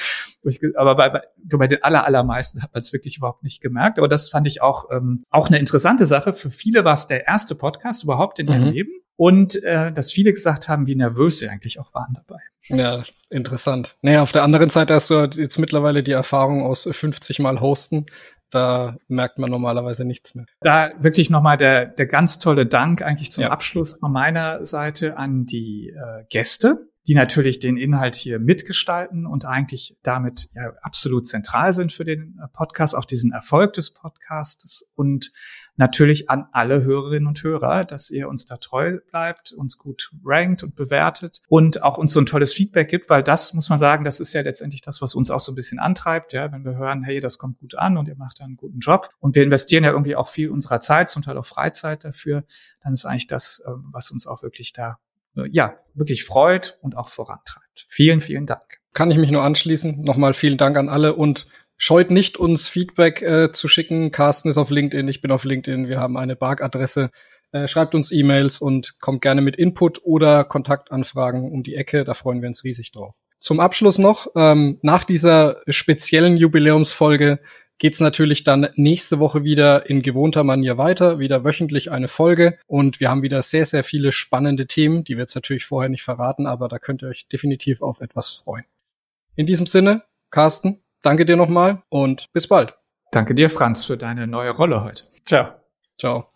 aber 0.76 0.96
bei, 0.96 1.10
bei, 1.10 1.22
bei 1.58 1.68
den 1.68 1.84
aller, 1.84 2.06
allermeisten 2.06 2.62
hat 2.62 2.74
man 2.74 2.82
es 2.82 2.94
wirklich 2.94 3.18
überhaupt 3.18 3.44
nicht 3.44 3.62
gemerkt. 3.62 3.98
Aber 3.98 4.08
das 4.08 4.30
fand 4.30 4.48
ich 4.48 4.62
auch, 4.62 4.86
ähm, 4.92 5.24
auch 5.30 5.48
eine 5.48 5.60
interessante 5.60 6.06
Sache. 6.06 6.34
Für 6.34 6.52
viele 6.52 6.84
war 6.86 6.94
es 6.94 7.08
der 7.08 7.28
erste 7.28 7.56
Podcast 7.56 8.04
überhaupt 8.04 8.40
in 8.40 8.48
ihrem 8.48 8.66
mhm. 8.66 8.72
Leben. 8.72 8.92
Und 9.18 9.64
äh, 9.64 9.94
dass 9.94 10.12
viele 10.12 10.34
gesagt 10.34 10.68
haben, 10.68 10.88
wie 10.88 10.96
nervös 10.96 11.40
sie 11.40 11.48
eigentlich 11.48 11.80
auch 11.80 11.94
waren 11.94 12.14
dabei. 12.14 12.42
Ja, 12.68 13.04
interessant. 13.30 13.96
Naja, 14.02 14.22
auf 14.22 14.34
der 14.34 14.44
anderen 14.44 14.70
Seite 14.70 14.94
hast 14.94 15.10
du 15.10 15.24
jetzt 15.24 15.58
mittlerweile 15.58 16.04
die 16.04 16.12
Erfahrung 16.12 16.64
aus 16.64 16.90
50 16.92 17.40
Mal 17.40 17.62
Hosten 17.62 18.08
da 18.50 18.98
merkt 19.08 19.38
man 19.38 19.50
normalerweise 19.50 20.06
nichts 20.06 20.36
mehr. 20.36 20.46
Da 20.62 20.92
wirklich 21.00 21.30
nochmal 21.30 21.58
der, 21.58 21.86
der 21.86 22.06
ganz 22.06 22.40
tolle 22.40 22.66
Dank 22.66 23.02
eigentlich 23.02 23.32
zum 23.32 23.44
ja. 23.44 23.50
Abschluss 23.50 23.98
von 24.00 24.12
meiner 24.12 24.64
Seite 24.66 25.18
an 25.18 25.46
die 25.46 25.90
äh, 25.90 26.24
Gäste, 26.30 26.90
die 27.08 27.16
natürlich 27.16 27.60
den 27.60 27.78
Inhalt 27.78 28.16
hier 28.16 28.40
mitgestalten 28.40 29.26
und 29.26 29.46
eigentlich 29.46 29.96
damit 30.02 30.50
ja 30.54 30.74
absolut 30.82 31.28
zentral 31.28 31.74
sind 31.74 31.94
für 31.94 32.04
den 32.04 32.40
äh, 32.42 32.48
Podcast, 32.48 32.96
auch 32.96 33.06
diesen 33.06 33.32
Erfolg 33.32 33.74
des 33.74 33.94
Podcasts. 33.94 34.90
Und 34.96 35.32
natürlich 35.76 36.30
an 36.30 36.48
alle 36.52 36.84
Hörerinnen 36.84 37.28
und 37.28 37.44
Hörer, 37.44 37.86
dass 37.86 38.10
ihr 38.10 38.28
uns 38.28 38.46
da 38.46 38.58
treu 38.58 39.00
bleibt, 39.12 39.52
uns 39.52 39.78
gut 39.78 40.12
rankt 40.24 40.64
und 40.64 40.76
bewertet 40.76 41.42
und 41.48 41.84
auch 41.84 41.98
uns 41.98 42.14
so 42.14 42.20
ein 42.20 42.26
tolles 42.26 42.54
Feedback 42.54 42.90
gibt, 42.90 43.10
weil 43.10 43.24
das 43.24 43.54
muss 43.54 43.70
man 43.70 43.78
sagen, 43.78 44.04
das 44.04 44.20
ist 44.20 44.34
ja 44.34 44.42
letztendlich 44.42 44.82
das, 44.82 45.02
was 45.02 45.16
uns 45.16 45.30
auch 45.30 45.42
so 45.42 45.52
ein 45.52 45.56
bisschen 45.56 45.80
antreibt, 45.80 46.34
ja, 46.34 46.52
wenn 46.52 46.66
wir 46.66 46.76
hören, 46.76 47.04
hey, 47.04 47.20
das 47.20 47.38
kommt 47.38 47.60
gut 47.60 47.76
an 47.76 47.98
und 47.98 48.08
ihr 48.08 48.16
macht 48.16 48.40
da 48.40 48.46
einen 48.46 48.58
guten 48.58 48.80
Job 48.80 49.10
und 49.20 49.36
wir 49.36 49.44
investieren 49.44 49.84
ja 49.84 49.92
irgendwie 49.92 50.16
auch 50.16 50.28
viel 50.28 50.50
unserer 50.50 50.80
Zeit, 50.80 51.10
zum 51.10 51.22
Teil 51.22 51.38
auch 51.38 51.46
Freizeit 51.46 52.04
dafür, 52.04 52.46
dann 52.82 52.94
ist 52.94 53.06
eigentlich 53.06 53.28
das, 53.28 53.62
ähm, 53.68 53.90
was 53.92 54.12
uns 54.12 54.28
auch 54.28 54.42
wirklich 54.42 54.74
da 54.74 54.98
ja, 55.50 55.76
wirklich 55.94 56.24
freut 56.24 56.78
und 56.82 56.98
auch 56.98 57.10
vorantreibt. 57.10 57.86
Vielen, 57.88 58.22
vielen 58.22 58.46
Dank. 58.46 58.80
Kann 58.94 59.12
ich 59.12 59.18
mich 59.18 59.32
nur 59.32 59.44
anschließen. 59.44 60.02
Nochmal 60.02 60.34
vielen 60.34 60.58
Dank 60.58 60.78
an 60.78 60.90
alle 60.90 61.16
und 61.16 61.48
scheut 61.78 62.12
nicht, 62.12 62.38
uns 62.38 62.70
Feedback 62.70 63.22
äh, 63.22 63.52
zu 63.52 63.68
schicken. 63.68 64.12
Carsten 64.12 64.50
ist 64.50 64.58
auf 64.58 64.70
LinkedIn, 64.70 65.08
ich 65.08 65.22
bin 65.22 65.32
auf 65.32 65.44
LinkedIn, 65.44 65.90
wir 65.90 66.00
haben 66.00 66.18
eine 66.18 66.36
Bark-Adresse. 66.36 67.10
Äh, 67.52 67.68
schreibt 67.68 67.96
uns 67.96 68.12
E-Mails 68.12 68.60
und 68.60 69.00
kommt 69.00 69.22
gerne 69.22 69.42
mit 69.42 69.56
Input 69.56 70.04
oder 70.04 70.44
Kontaktanfragen 70.44 71.52
um 71.52 71.64
die 71.64 71.76
Ecke. 71.76 72.04
Da 72.04 72.14
freuen 72.14 72.42
wir 72.42 72.48
uns 72.48 72.64
riesig 72.64 72.92
drauf. 72.92 73.16
Zum 73.40 73.60
Abschluss 73.60 73.98
noch, 73.98 74.28
ähm, 74.36 74.80
nach 74.82 75.04
dieser 75.04 75.62
speziellen 75.68 76.38
Jubiläumsfolge 76.38 77.40
geht's 77.78 78.00
natürlich 78.00 78.44
dann 78.44 78.70
nächste 78.76 79.20
Woche 79.20 79.44
wieder 79.44 79.90
in 79.90 80.02
gewohnter 80.02 80.44
Manier 80.44 80.78
weiter, 80.78 81.20
wieder 81.20 81.44
wöchentlich 81.44 81.92
eine 81.92 82.08
Folge 82.08 82.58
und 82.68 83.00
wir 83.00 83.10
haben 83.10 83.22
wieder 83.22 83.42
sehr, 83.42 83.66
sehr 83.66 83.84
viele 83.84 84.12
spannende 84.12 84.68
Themen, 84.68 85.04
die 85.04 85.16
wir 85.16 85.24
jetzt 85.24 85.36
natürlich 85.36 85.66
vorher 85.66 85.90
nicht 85.90 86.04
verraten, 86.04 86.48
aber 86.48 86.68
da 86.68 86.80
könnt 86.80 87.02
ihr 87.02 87.10
euch 87.10 87.28
definitiv 87.28 87.82
auf 87.82 88.02
etwas 88.02 88.30
freuen. 88.30 88.66
In 89.36 89.46
diesem 89.46 89.66
Sinne, 89.66 90.04
Carsten, 90.30 90.82
danke 91.02 91.26
dir 91.26 91.36
nochmal 91.36 91.84
und 91.90 92.32
bis 92.34 92.48
bald. 92.48 92.76
Danke 93.12 93.36
dir, 93.36 93.50
Franz, 93.50 93.86
für 93.86 93.98
deine 93.98 94.28
neue 94.28 94.52
Rolle 94.52 94.84
heute. 94.84 95.04
Ciao. 95.26 95.54
Ciao. 95.98 96.30